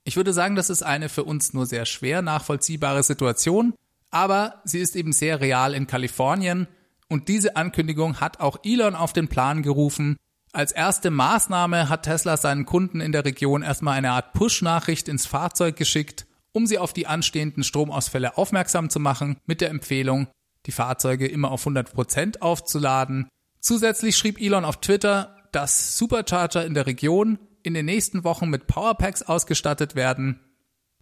Ich 0.03 0.15
würde 0.15 0.33
sagen, 0.33 0.55
das 0.55 0.71
ist 0.71 0.81
eine 0.81 1.09
für 1.09 1.23
uns 1.23 1.53
nur 1.53 1.67
sehr 1.67 1.85
schwer 1.85 2.23
nachvollziehbare 2.23 3.03
Situation, 3.03 3.75
aber 4.09 4.61
sie 4.63 4.79
ist 4.79 4.95
eben 4.95 5.13
sehr 5.13 5.41
real 5.41 5.75
in 5.75 5.87
Kalifornien 5.87 6.67
und 7.09 7.27
diese 7.27 7.55
Ankündigung 7.55 8.19
hat 8.19 8.39
auch 8.39 8.59
Elon 8.63 8.95
auf 8.95 9.13
den 9.13 9.27
Plan 9.27 9.61
gerufen. 9.61 10.17
Als 10.51 10.71
erste 10.71 11.11
Maßnahme 11.11 11.89
hat 11.89 12.03
Tesla 12.03 12.37
seinen 12.37 12.65
Kunden 12.65 13.01
in 13.01 13.11
der 13.11 13.25
Region 13.25 13.61
erstmal 13.61 13.97
eine 13.97 14.11
Art 14.11 14.33
Push-Nachricht 14.33 15.07
ins 15.07 15.25
Fahrzeug 15.25 15.75
geschickt, 15.75 16.25
um 16.53 16.65
sie 16.65 16.77
auf 16.77 16.93
die 16.93 17.07
anstehenden 17.07 17.63
Stromausfälle 17.63 18.37
aufmerksam 18.37 18.89
zu 18.89 18.99
machen, 18.99 19.37
mit 19.45 19.59
der 19.61 19.69
Empfehlung, 19.69 20.27
die 20.65 20.71
Fahrzeuge 20.71 21.27
immer 21.27 21.51
auf 21.51 21.61
100 21.61 21.93
Prozent 21.93 22.41
aufzuladen. 22.41 23.27
Zusätzlich 23.59 24.15
schrieb 24.17 24.39
Elon 24.39 24.63
auf 24.63 24.79
Twitter, 24.79 25.35
dass 25.51 25.97
Supercharger 25.97 26.65
in 26.65 26.73
der 26.73 26.85
Region 26.85 27.39
in 27.63 27.73
den 27.73 27.85
nächsten 27.85 28.23
Wochen 28.23 28.49
mit 28.49 28.67
Powerpacks 28.67 29.23
ausgestattet 29.23 29.95
werden. 29.95 30.39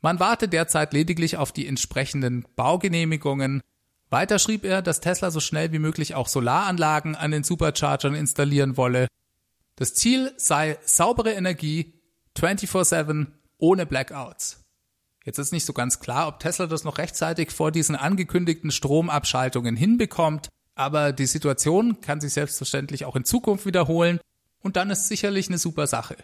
Man 0.02 0.20
warte 0.20 0.48
derzeit 0.48 0.94
lediglich 0.94 1.38
auf 1.38 1.52
die 1.52 1.68
entsprechenden 1.68 2.46
Baugenehmigungen. 2.56 3.62
Weiter 4.14 4.38
schrieb 4.38 4.64
er, 4.64 4.84
dass 4.84 5.02
Tesla 5.02 5.32
so 5.32 5.40
schnell 5.40 5.72
wie 5.72 5.80
möglich 5.80 6.14
auch 6.14 6.28
Solaranlagen 6.28 7.16
an 7.16 7.32
den 7.32 7.44
Superchargern 7.44 8.14
installieren 8.14 8.78
wolle. 8.78 9.08
Das 9.76 9.96
Ziel 9.96 10.32
sei 10.38 10.78
saubere 10.86 11.32
Energie 11.32 12.00
24/7 12.38 13.34
ohne 13.58 13.88
Blackouts. 13.88 14.64
Jetzt 15.26 15.40
ist 15.40 15.52
nicht 15.52 15.66
so 15.66 15.74
ganz 15.74 16.00
klar, 16.00 16.28
ob 16.28 16.40
Tesla 16.40 16.68
das 16.68 16.84
noch 16.84 17.00
rechtzeitig 17.00 17.50
vor 17.50 17.72
diesen 17.72 17.96
angekündigten 17.96 18.70
Stromabschaltungen 18.70 19.76
hinbekommt, 19.76 20.50
aber 20.76 21.12
die 21.12 21.26
Situation 21.26 22.00
kann 22.00 22.22
sich 22.22 22.34
selbstverständlich 22.34 23.06
auch 23.06 23.16
in 23.16 23.26
Zukunft 23.26 23.66
wiederholen 23.66 24.20
und 24.62 24.76
dann 24.76 24.92
ist 24.92 25.08
sicherlich 25.08 25.48
eine 25.48 25.58
super 25.58 25.88
Sache. 25.88 26.18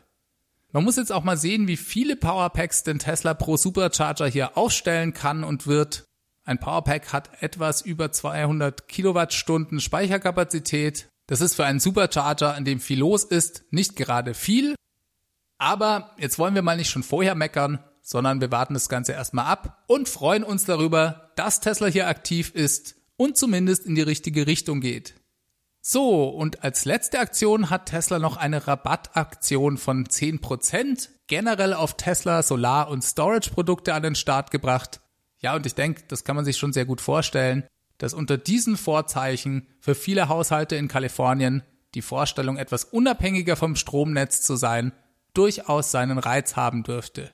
Man 0.72 0.84
muss 0.84 0.98
jetzt 0.98 1.12
auch 1.12 1.24
mal 1.24 1.38
sehen, 1.38 1.68
wie 1.68 1.78
viele 1.78 2.16
Powerpacks 2.16 2.84
denn 2.84 3.00
Tesla 3.00 3.34
pro 3.34 3.58
Supercharger 3.58 4.28
hier 4.28 4.58
aufstellen 4.58 5.14
kann 5.14 5.44
und 5.44 5.66
wird. 5.66 6.06
Ein 6.50 6.60
Powerpack 6.60 7.14
hat 7.14 7.42
etwas 7.42 7.82
über 7.82 8.12
200 8.12 8.88
Kilowattstunden 8.88 9.80
Speicherkapazität. 9.80 11.08
Das 11.28 11.42
ist 11.42 11.56
für 11.56 11.66
einen 11.66 11.80
Supercharger, 11.80 12.58
in 12.58 12.66
dem 12.66 12.80
viel 12.80 13.00
los 13.00 13.24
ist, 13.24 13.64
nicht 13.72 13.96
gerade 13.96 14.34
viel. 14.34 14.76
Aber 15.60 16.16
jetzt 16.18 16.40
wollen 16.40 16.56
wir 16.56 16.62
mal 16.62 16.78
nicht 16.78 16.90
schon 16.90 17.04
vorher 17.04 17.36
meckern 17.36 17.80
sondern 18.10 18.42
wir 18.42 18.52
warten 18.52 18.74
das 18.74 18.90
Ganze 18.90 19.12
erstmal 19.12 19.46
ab 19.46 19.84
und 19.86 20.10
freuen 20.10 20.44
uns 20.44 20.66
darüber, 20.66 21.32
dass 21.36 21.60
Tesla 21.60 21.86
hier 21.86 22.08
aktiv 22.08 22.52
ist 22.56 22.96
und 23.18 23.38
zumindest 23.38 23.86
in 23.86 23.94
die 23.94 24.02
richtige 24.02 24.48
Richtung 24.48 24.82
geht. 24.82 25.14
So, 25.82 26.28
und 26.28 26.64
als 26.64 26.86
letzte 26.86 27.20
Aktion 27.20 27.70
hat 27.70 27.86
Tesla 27.86 28.18
noch 28.18 28.36
eine 28.36 28.66
Rabattaktion 28.66 29.78
von 29.78 30.08
10% 30.08 31.10
generell 31.28 31.74
auf 31.74 31.98
Tesla 31.98 32.42
Solar- 32.42 32.90
und 32.90 33.04
Storage-Produkte 33.04 33.94
an 33.94 34.02
den 34.02 34.16
Start 34.16 34.50
gebracht. 34.50 35.02
Ja, 35.40 35.56
und 35.56 35.66
ich 35.66 35.76
denke, 35.76 36.04
das 36.08 36.24
kann 36.24 36.36
man 36.36 36.46
sich 36.46 36.58
schon 36.58 36.74
sehr 36.74 36.86
gut 36.86 37.02
vorstellen, 37.02 37.64
dass 37.98 38.14
unter 38.14 38.38
diesen 38.38 38.78
Vorzeichen 38.78 39.68
für 39.80 39.96
viele 39.96 40.30
Haushalte 40.30 40.76
in 40.76 40.88
Kalifornien 40.88 41.64
die 41.96 42.02
Vorstellung, 42.02 42.58
etwas 42.58 42.84
unabhängiger 42.84 43.56
vom 43.56 43.76
Stromnetz 43.76 44.42
zu 44.42 44.56
sein, 44.56 44.92
durchaus 45.34 45.92
seinen 45.92 46.18
Reiz 46.18 46.56
haben 46.56 46.84
dürfte. 46.84 47.32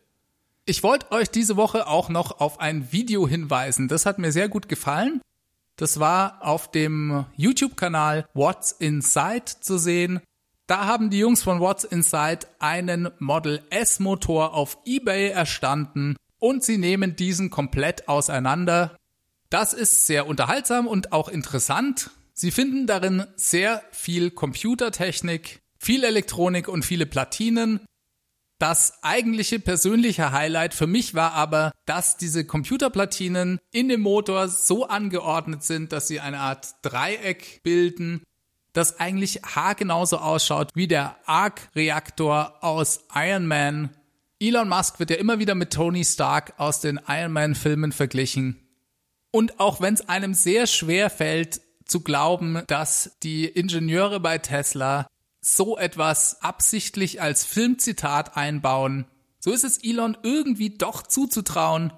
Ich 0.65 0.81
wollte 0.81 1.11
euch 1.11 1.29
diese 1.29 1.57
Woche 1.57 1.87
auch 1.87 2.09
noch 2.09 2.39
auf 2.39 2.59
ein 2.59 2.91
Video 2.91 3.27
hinweisen. 3.27 3.87
Das 3.87 4.05
hat 4.05 4.17
mir 4.17 4.31
sehr 4.31 4.49
gut 4.49 4.69
gefallen. 4.69 5.21
Das 5.75 5.99
war 5.99 6.39
auf 6.41 6.71
dem 6.71 7.25
YouTube-Kanal 7.35 8.27
What's 8.33 8.71
Inside 8.71 9.59
zu 9.59 9.77
sehen. 9.77 10.21
Da 10.67 10.85
haben 10.85 11.09
die 11.09 11.19
Jungs 11.19 11.43
von 11.43 11.59
What's 11.59 11.83
Inside 11.83 12.47
einen 12.59 13.09
Model 13.19 13.61
S 13.69 13.99
Motor 13.99 14.53
auf 14.53 14.77
eBay 14.85 15.29
erstanden 15.29 16.15
und 16.45 16.63
sie 16.63 16.77
nehmen 16.77 17.15
diesen 17.15 17.49
komplett 17.49 18.07
auseinander. 18.07 18.99
Das 19.49 19.73
ist 19.73 20.05
sehr 20.05 20.27
unterhaltsam 20.27 20.85
und 20.85 21.11
auch 21.11 21.27
interessant. 21.27 22.11
Sie 22.33 22.51
finden 22.51 22.85
darin 22.85 23.25
sehr 23.35 23.81
viel 23.91 24.29
Computertechnik, 24.29 25.61
viel 25.79 26.03
Elektronik 26.03 26.67
und 26.67 26.85
viele 26.85 27.07
Platinen. 27.07 27.79
Das 28.59 29.01
eigentliche 29.01 29.59
persönliche 29.59 30.31
Highlight 30.31 30.75
für 30.75 30.85
mich 30.85 31.15
war 31.15 31.31
aber, 31.33 31.71
dass 31.87 32.15
diese 32.15 32.45
Computerplatinen 32.45 33.57
in 33.71 33.89
dem 33.89 34.01
Motor 34.01 34.47
so 34.47 34.87
angeordnet 34.87 35.63
sind, 35.63 35.93
dass 35.93 36.07
sie 36.07 36.19
eine 36.19 36.41
Art 36.41 36.75
Dreieck 36.83 37.63
bilden, 37.63 38.21
das 38.71 38.99
eigentlich 38.99 39.41
haargenauso 39.41 40.19
ausschaut 40.19 40.69
wie 40.75 40.87
der 40.87 41.15
Arc-Reaktor 41.25 42.63
aus 42.63 42.99
Iron 43.15 43.47
Man. 43.47 43.89
Elon 44.45 44.69
Musk 44.69 44.99
wird 44.99 45.09
ja 45.09 45.15
immer 45.15 45.39
wieder 45.39 45.55
mit 45.55 45.73
Tony 45.73 46.05
Stark 46.05 46.53
aus 46.57 46.79
den 46.79 46.99
Iron 47.07 47.31
Man-Filmen 47.31 47.91
verglichen. 47.91 48.61
Und 49.31 49.59
auch 49.59 49.81
wenn 49.81 49.95
es 49.95 50.07
einem 50.07 50.35
sehr 50.35 50.67
schwer 50.67 51.09
fällt, 51.09 51.61
zu 51.85 52.01
glauben, 52.01 52.61
dass 52.67 53.17
die 53.23 53.45
Ingenieure 53.45 54.19
bei 54.19 54.37
Tesla 54.37 55.07
so 55.41 55.79
etwas 55.79 56.43
absichtlich 56.43 57.23
als 57.23 57.43
Filmzitat 57.43 58.37
einbauen. 58.37 59.05
So 59.39 59.51
ist 59.51 59.63
es 59.63 59.83
Elon 59.83 60.15
irgendwie 60.21 60.77
doch 60.77 61.01
zuzutrauen. 61.01 61.91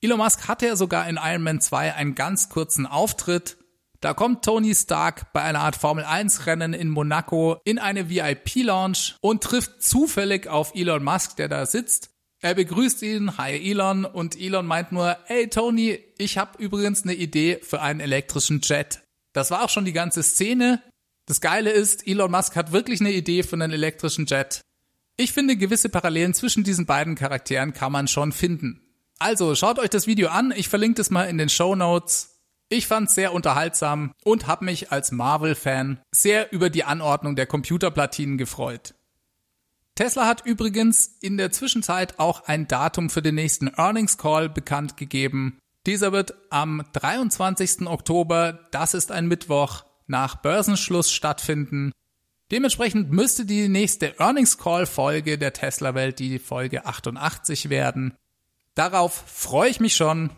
Elon 0.00 0.18
Musk 0.18 0.48
hatte 0.48 0.66
ja 0.66 0.74
sogar 0.74 1.08
in 1.08 1.16
Iron 1.22 1.44
Man 1.44 1.60
2 1.60 1.94
einen 1.94 2.16
ganz 2.16 2.48
kurzen 2.48 2.86
Auftritt. 2.86 3.56
Da 4.04 4.12
kommt 4.12 4.44
Tony 4.44 4.74
Stark 4.74 5.32
bei 5.32 5.40
einer 5.40 5.60
Art 5.60 5.76
Formel 5.76 6.04
1 6.04 6.44
Rennen 6.44 6.74
in 6.74 6.90
Monaco 6.90 7.56
in 7.64 7.78
eine 7.78 8.10
VIP 8.10 8.56
Lounge 8.56 9.14
und 9.22 9.42
trifft 9.42 9.82
zufällig 9.82 10.46
auf 10.46 10.74
Elon 10.74 11.02
Musk, 11.02 11.36
der 11.36 11.48
da 11.48 11.64
sitzt. 11.64 12.10
Er 12.42 12.54
begrüßt 12.54 13.00
ihn, 13.00 13.38
hi 13.38 13.52
Elon, 13.70 14.04
und 14.04 14.38
Elon 14.38 14.66
meint 14.66 14.92
nur, 14.92 15.16
hey 15.24 15.48
Tony, 15.48 15.98
ich 16.18 16.36
habe 16.36 16.62
übrigens 16.62 17.04
eine 17.04 17.14
Idee 17.14 17.60
für 17.62 17.80
einen 17.80 18.00
elektrischen 18.00 18.60
Jet. 18.62 19.00
Das 19.32 19.50
war 19.50 19.64
auch 19.64 19.70
schon 19.70 19.86
die 19.86 19.94
ganze 19.94 20.22
Szene. 20.22 20.82
Das 21.24 21.40
Geile 21.40 21.70
ist, 21.70 22.06
Elon 22.06 22.30
Musk 22.30 22.56
hat 22.56 22.72
wirklich 22.72 23.00
eine 23.00 23.12
Idee 23.12 23.42
für 23.42 23.56
einen 23.56 23.72
elektrischen 23.72 24.26
Jet. 24.26 24.60
Ich 25.16 25.32
finde, 25.32 25.56
gewisse 25.56 25.88
Parallelen 25.88 26.34
zwischen 26.34 26.62
diesen 26.62 26.84
beiden 26.84 27.14
Charakteren 27.14 27.72
kann 27.72 27.92
man 27.92 28.06
schon 28.06 28.32
finden. 28.32 28.82
Also 29.18 29.54
schaut 29.54 29.78
euch 29.78 29.88
das 29.88 30.06
Video 30.06 30.28
an, 30.28 30.52
ich 30.54 30.68
verlinke 30.68 31.00
es 31.00 31.08
mal 31.08 31.24
in 31.24 31.38
den 31.38 31.48
Show 31.48 31.74
Notes. 31.74 32.33
Ich 32.68 32.86
fand's 32.86 33.14
sehr 33.14 33.32
unterhaltsam 33.32 34.12
und 34.24 34.46
habe 34.46 34.64
mich 34.64 34.90
als 34.90 35.12
Marvel-Fan 35.12 36.00
sehr 36.12 36.52
über 36.52 36.70
die 36.70 36.84
Anordnung 36.84 37.36
der 37.36 37.46
Computerplatinen 37.46 38.38
gefreut. 38.38 38.94
Tesla 39.94 40.26
hat 40.26 40.44
übrigens 40.44 41.06
in 41.20 41.36
der 41.36 41.52
Zwischenzeit 41.52 42.18
auch 42.18 42.44
ein 42.46 42.66
Datum 42.66 43.10
für 43.10 43.22
den 43.22 43.36
nächsten 43.36 43.68
Earnings 43.68 44.18
Call 44.18 44.48
bekannt 44.48 44.96
gegeben. 44.96 45.58
Dieser 45.86 46.10
wird 46.10 46.34
am 46.50 46.84
23. 46.94 47.86
Oktober, 47.86 48.60
das 48.72 48.94
ist 48.94 49.12
ein 49.12 49.26
Mittwoch, 49.28 49.84
nach 50.06 50.36
Börsenschluss 50.36 51.12
stattfinden. 51.12 51.92
Dementsprechend 52.50 53.10
müsste 53.10 53.46
die 53.46 53.68
nächste 53.68 54.18
Earnings 54.18 54.58
Call 54.58 54.86
Folge 54.86 55.38
der 55.38 55.52
Tesla 55.52 55.94
Welt 55.94 56.18
die 56.18 56.38
Folge 56.38 56.86
88 56.86 57.70
werden. 57.70 58.14
Darauf 58.74 59.14
freue 59.26 59.70
ich 59.70 59.80
mich 59.80 59.94
schon. 59.94 60.30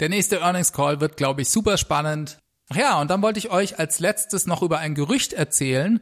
Der 0.00 0.08
nächste 0.08 0.40
Earnings 0.40 0.72
Call 0.72 1.00
wird, 1.00 1.16
glaube 1.16 1.42
ich, 1.42 1.50
super 1.50 1.76
spannend. 1.76 2.38
Ach 2.68 2.76
ja, 2.76 3.00
und 3.00 3.10
dann 3.10 3.22
wollte 3.22 3.38
ich 3.38 3.50
euch 3.50 3.78
als 3.78 4.00
letztes 4.00 4.46
noch 4.46 4.62
über 4.62 4.78
ein 4.78 4.96
Gerücht 4.96 5.32
erzählen. 5.32 6.00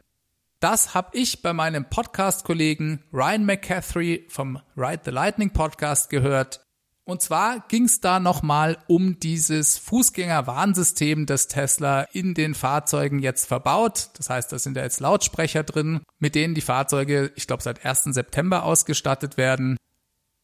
Das 0.59 0.95
habe 0.95 1.15
ich 1.15 1.43
bei 1.43 1.53
meinem 1.53 1.87
Podcast-Kollegen 1.87 3.03
Ryan 3.13 3.45
McCaffrey 3.45 4.25
vom 4.29 4.59
Ride 4.75 5.01
the 5.05 5.11
Lightning 5.11 5.51
Podcast 5.51 6.09
gehört. 6.09 6.61
Und 7.05 7.21
zwar 7.21 7.59
ging 7.67 7.83
es 7.83 7.99
da 7.99 8.19
nochmal 8.19 8.77
um 8.87 9.19
dieses 9.19 9.77
Fußgängerwarnsystem, 9.77 11.25
das 11.25 11.47
Tesla 11.49 12.03
in 12.13 12.33
den 12.33 12.55
Fahrzeugen 12.55 13.19
jetzt 13.19 13.45
verbaut. 13.45 14.09
Das 14.17 14.29
heißt, 14.29 14.51
da 14.51 14.57
sind 14.57 14.77
ja 14.77 14.83
jetzt 14.83 15.01
Lautsprecher 15.01 15.63
drin, 15.63 16.01
mit 16.17 16.33
denen 16.33 16.55
die 16.55 16.61
Fahrzeuge, 16.61 17.31
ich 17.35 17.45
glaube, 17.45 17.61
seit 17.61 17.85
1. 17.85 18.05
September 18.05 18.63
ausgestattet 18.63 19.37
werden. 19.37 19.77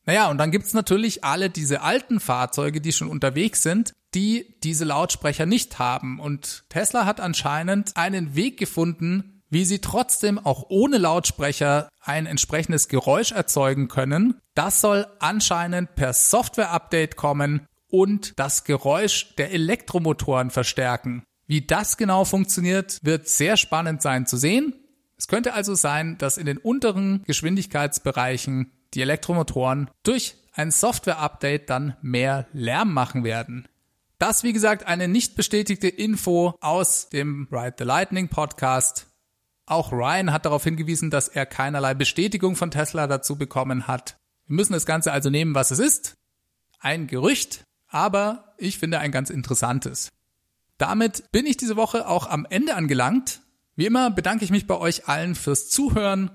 Naja, 0.10 0.32
und 0.32 0.40
dann 0.40 0.50
gibt's 0.50 0.74
natürlich 0.74 1.24
alle 1.24 1.52
diese 1.52 1.82
alten 1.82 2.20
Fahrzeuge, 2.20 2.82
die 2.82 2.92
schon 2.94 3.10
unterwegs 3.10 3.62
sind, 3.62 3.94
die 4.16 4.56
diese 4.64 4.84
Lautsprecher 4.84 5.46
nicht 5.46 5.78
haben. 5.78 6.20
Und 6.20 6.64
Tesla 6.70 7.06
hat 7.06 7.22
anscheinend 7.22 7.96
einen 7.96 8.34
Weg 8.34 8.58
gefunden, 8.58 9.44
wie 9.52 9.66
sie 9.66 9.82
trotzdem 9.82 10.40
auch 10.40 10.66
ohne 10.70 10.98
Lautsprecher 10.98 11.90
ein 12.02 12.26
entsprechendes 12.26 12.88
Geräusch 12.88 13.34
erzeugen 13.34 13.88
können. 13.88 14.42
Das 14.56 14.82
soll 14.82 15.06
anscheinend 15.20 15.94
per 15.94 16.14
Software-Update 16.14 17.16
kommen 17.16 17.68
und 17.88 18.34
das 18.40 18.64
Geräusch 18.64 19.36
der 19.36 19.52
Elektromotoren 19.52 20.50
verstärken. 20.50 21.22
Wie 21.46 21.62
das 21.62 21.98
genau 21.98 22.26
funktioniert, 22.26 22.98
wird 23.04 23.28
sehr 23.28 23.58
spannend 23.58 24.02
sein 24.02 24.26
zu 24.26 24.38
sehen. 24.38 24.74
Es 25.18 25.28
könnte 25.28 25.54
also 25.54 25.76
sein, 25.76 26.18
dass 26.18 26.40
in 26.40 26.48
den 26.48 26.58
unteren 26.58 27.22
Geschwindigkeitsbereichen 27.28 28.72
die 28.94 29.02
Elektromotoren 29.02 29.90
durch 30.04 30.36
ein 30.54 30.72
Software-Update 30.72 31.70
dann 31.70 31.96
mehr 32.02 32.48
Lärm 32.54 32.94
machen 32.94 33.24
werden. 33.24 33.68
Das, 34.18 34.44
wie 34.44 34.52
gesagt, 34.52 34.86
eine 34.86 35.08
nicht 35.08 35.36
bestätigte 35.36 35.88
Info 35.88 36.56
aus 36.60 37.10
dem 37.10 37.48
Ride 37.52 37.76
the 37.78 37.86
Lightning 37.86 38.28
Podcast. 38.28 39.08
Auch 39.66 39.94
Ryan 39.94 40.34
hat 40.34 40.46
darauf 40.46 40.64
hingewiesen, 40.64 41.10
dass 41.10 41.30
er 41.30 41.46
keinerlei 41.46 41.94
Bestätigung 41.94 42.56
von 42.56 42.72
Tesla 42.72 43.08
dazu 43.08 43.38
bekommen 43.38 43.88
hat. 43.88 44.18
Wir 44.48 44.56
müssen 44.56 44.74
das 44.74 44.86
Ganze 44.86 45.12
also 45.12 45.30
nehmen, 45.30 45.56
was 45.56 45.72
es 45.72 45.80
ist. 45.80 46.16
Ein 46.80 47.08
Gerücht, 47.08 47.64
aber 47.88 48.56
ich 48.58 48.78
finde 48.78 49.00
ein 49.00 49.12
ganz 49.12 49.30
interessantes. 49.30 50.10
Damit 50.78 51.32
bin 51.32 51.46
ich 51.46 51.58
diese 51.58 51.76
Woche 51.76 52.08
auch 52.08 52.28
am 52.28 52.46
Ende 52.50 52.76
angelangt. 52.76 53.42
Wie 53.76 53.86
immer 53.86 54.12
bedanke 54.12 54.44
ich 54.44 54.52
mich 54.52 54.68
bei 54.68 54.78
euch 54.78 55.08
allen 55.08 55.36
fürs 55.36 55.70
Zuhören. 55.70 56.32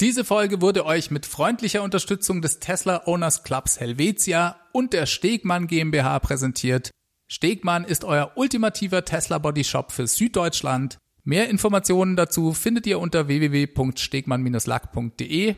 Diese 0.00 0.24
Folge 0.24 0.60
wurde 0.60 0.86
euch 0.86 1.10
mit 1.10 1.26
freundlicher 1.26 1.82
Unterstützung 1.82 2.40
des 2.40 2.60
Tesla 2.60 3.02
Owners 3.06 3.42
Clubs 3.42 3.80
Helvetia 3.80 4.54
und 4.70 4.92
der 4.92 5.06
Stegmann 5.06 5.66
GmbH 5.66 6.20
präsentiert. 6.20 6.92
Stegmann 7.26 7.82
ist 7.82 8.04
euer 8.04 8.30
ultimativer 8.36 9.04
Tesla 9.04 9.38
Body 9.38 9.64
Shop 9.64 9.90
für 9.90 10.06
Süddeutschland. 10.06 10.98
Mehr 11.24 11.48
Informationen 11.48 12.14
dazu 12.14 12.52
findet 12.52 12.86
ihr 12.86 13.00
unter 13.00 13.26
www.stegmann-lack.de. 13.26 15.56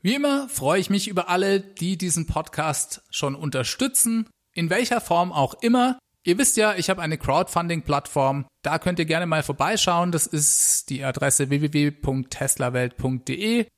Wie 0.00 0.14
immer 0.14 0.48
freue 0.48 0.80
ich 0.80 0.88
mich 0.88 1.06
über 1.06 1.28
alle, 1.28 1.60
die 1.60 1.98
diesen 1.98 2.26
Podcast 2.26 3.02
schon 3.10 3.34
unterstützen, 3.34 4.26
in 4.54 4.70
welcher 4.70 5.02
Form 5.02 5.32
auch 5.32 5.52
immer. 5.60 5.98
Ihr 6.26 6.36
wisst 6.38 6.56
ja, 6.56 6.74
ich 6.74 6.90
habe 6.90 7.00
eine 7.02 7.18
Crowdfunding-Plattform. 7.18 8.46
Da 8.62 8.80
könnt 8.80 8.98
ihr 8.98 9.04
gerne 9.04 9.26
mal 9.26 9.44
vorbeischauen. 9.44 10.10
Das 10.10 10.26
ist 10.26 10.90
die 10.90 11.04
Adresse 11.04 11.50
www.teslawelt.de. 11.50 13.68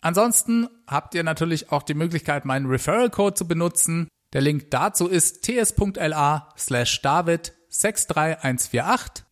Ansonsten 0.00 0.66
habt 0.86 1.14
ihr 1.14 1.24
natürlich 1.24 1.70
auch 1.70 1.82
die 1.82 1.92
Möglichkeit, 1.92 2.46
meinen 2.46 2.64
Referral-Code 2.64 3.34
zu 3.34 3.46
benutzen. 3.46 4.08
Der 4.32 4.40
Link 4.40 4.70
dazu 4.70 5.08
ist 5.08 5.42
ts.la 5.42 6.48
slash 6.56 7.02
david 7.02 7.52
63148. 7.68 9.26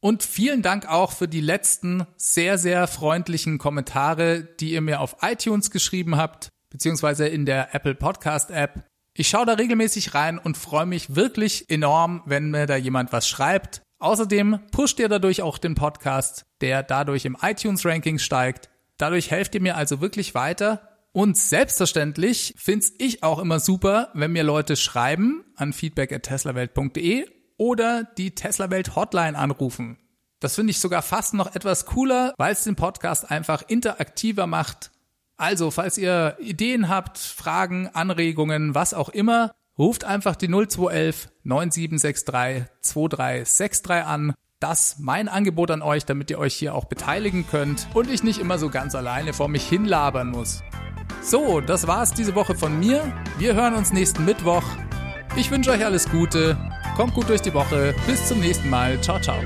Und 0.00 0.24
vielen 0.24 0.62
Dank 0.62 0.88
auch 0.88 1.12
für 1.12 1.28
die 1.28 1.40
letzten 1.40 2.04
sehr, 2.16 2.58
sehr 2.58 2.88
freundlichen 2.88 3.58
Kommentare, 3.58 4.42
die 4.42 4.72
ihr 4.72 4.80
mir 4.80 5.02
auf 5.02 5.18
iTunes 5.22 5.70
geschrieben 5.70 6.16
habt, 6.16 6.48
beziehungsweise 6.70 7.28
in 7.28 7.46
der 7.46 7.76
Apple 7.76 7.94
Podcast 7.94 8.50
App. 8.50 8.87
Ich 9.20 9.30
schaue 9.30 9.46
da 9.46 9.54
regelmäßig 9.54 10.14
rein 10.14 10.38
und 10.38 10.56
freue 10.56 10.86
mich 10.86 11.16
wirklich 11.16 11.68
enorm, 11.68 12.22
wenn 12.24 12.52
mir 12.52 12.66
da 12.66 12.76
jemand 12.76 13.12
was 13.12 13.28
schreibt. 13.28 13.82
Außerdem 13.98 14.60
pusht 14.70 15.00
ihr 15.00 15.08
dadurch 15.08 15.42
auch 15.42 15.58
den 15.58 15.74
Podcast, 15.74 16.46
der 16.60 16.84
dadurch 16.84 17.24
im 17.24 17.36
iTunes 17.42 17.84
Ranking 17.84 18.20
steigt. 18.20 18.70
Dadurch 18.96 19.32
helft 19.32 19.56
ihr 19.56 19.60
mir 19.60 19.74
also 19.74 20.00
wirklich 20.00 20.36
weiter 20.36 21.00
und 21.10 21.36
selbstverständlich 21.36 22.54
find's 22.58 22.92
ich 22.98 23.24
auch 23.24 23.40
immer 23.40 23.58
super, 23.58 24.10
wenn 24.14 24.30
mir 24.30 24.44
Leute 24.44 24.76
schreiben 24.76 25.44
an 25.56 25.72
feedback@teslawelt.de 25.72 27.28
oder 27.56 28.04
die 28.18 28.36
Teslawelt 28.36 28.94
Hotline 28.94 29.36
anrufen. 29.36 29.98
Das 30.38 30.54
finde 30.54 30.70
ich 30.70 30.78
sogar 30.78 31.02
fast 31.02 31.34
noch 31.34 31.56
etwas 31.56 31.86
cooler, 31.86 32.34
weil 32.38 32.52
es 32.52 32.62
den 32.62 32.76
Podcast 32.76 33.28
einfach 33.32 33.64
interaktiver 33.66 34.46
macht. 34.46 34.92
Also, 35.38 35.70
falls 35.70 35.96
ihr 35.96 36.36
Ideen 36.40 36.88
habt, 36.88 37.16
Fragen, 37.16 37.88
Anregungen, 37.92 38.74
was 38.74 38.92
auch 38.92 39.08
immer, 39.08 39.52
ruft 39.78 40.04
einfach 40.04 40.34
die 40.34 40.48
0211 40.48 41.30
9763 41.44 42.66
2363 42.80 44.04
an. 44.04 44.34
Das 44.58 44.96
mein 44.98 45.28
Angebot 45.28 45.70
an 45.70 45.82
euch, 45.82 46.04
damit 46.04 46.30
ihr 46.30 46.40
euch 46.40 46.54
hier 46.54 46.74
auch 46.74 46.86
beteiligen 46.86 47.46
könnt 47.48 47.86
und 47.94 48.10
ich 48.10 48.24
nicht 48.24 48.40
immer 48.40 48.58
so 48.58 48.68
ganz 48.68 48.96
alleine 48.96 49.32
vor 49.32 49.46
mich 49.46 49.68
hinlabern 49.68 50.30
muss. 50.30 50.64
So, 51.22 51.60
das 51.60 51.86
war's 51.86 52.12
diese 52.12 52.34
Woche 52.34 52.56
von 52.56 52.78
mir. 52.80 53.12
Wir 53.38 53.54
hören 53.54 53.74
uns 53.74 53.92
nächsten 53.92 54.24
Mittwoch. 54.24 54.64
Ich 55.36 55.52
wünsche 55.52 55.70
euch 55.70 55.84
alles 55.84 56.10
Gute. 56.10 56.58
Kommt 56.96 57.14
gut 57.14 57.28
durch 57.28 57.42
die 57.42 57.54
Woche. 57.54 57.94
Bis 58.08 58.26
zum 58.26 58.40
nächsten 58.40 58.68
Mal. 58.68 59.00
Ciao, 59.00 59.20
ciao. 59.20 59.38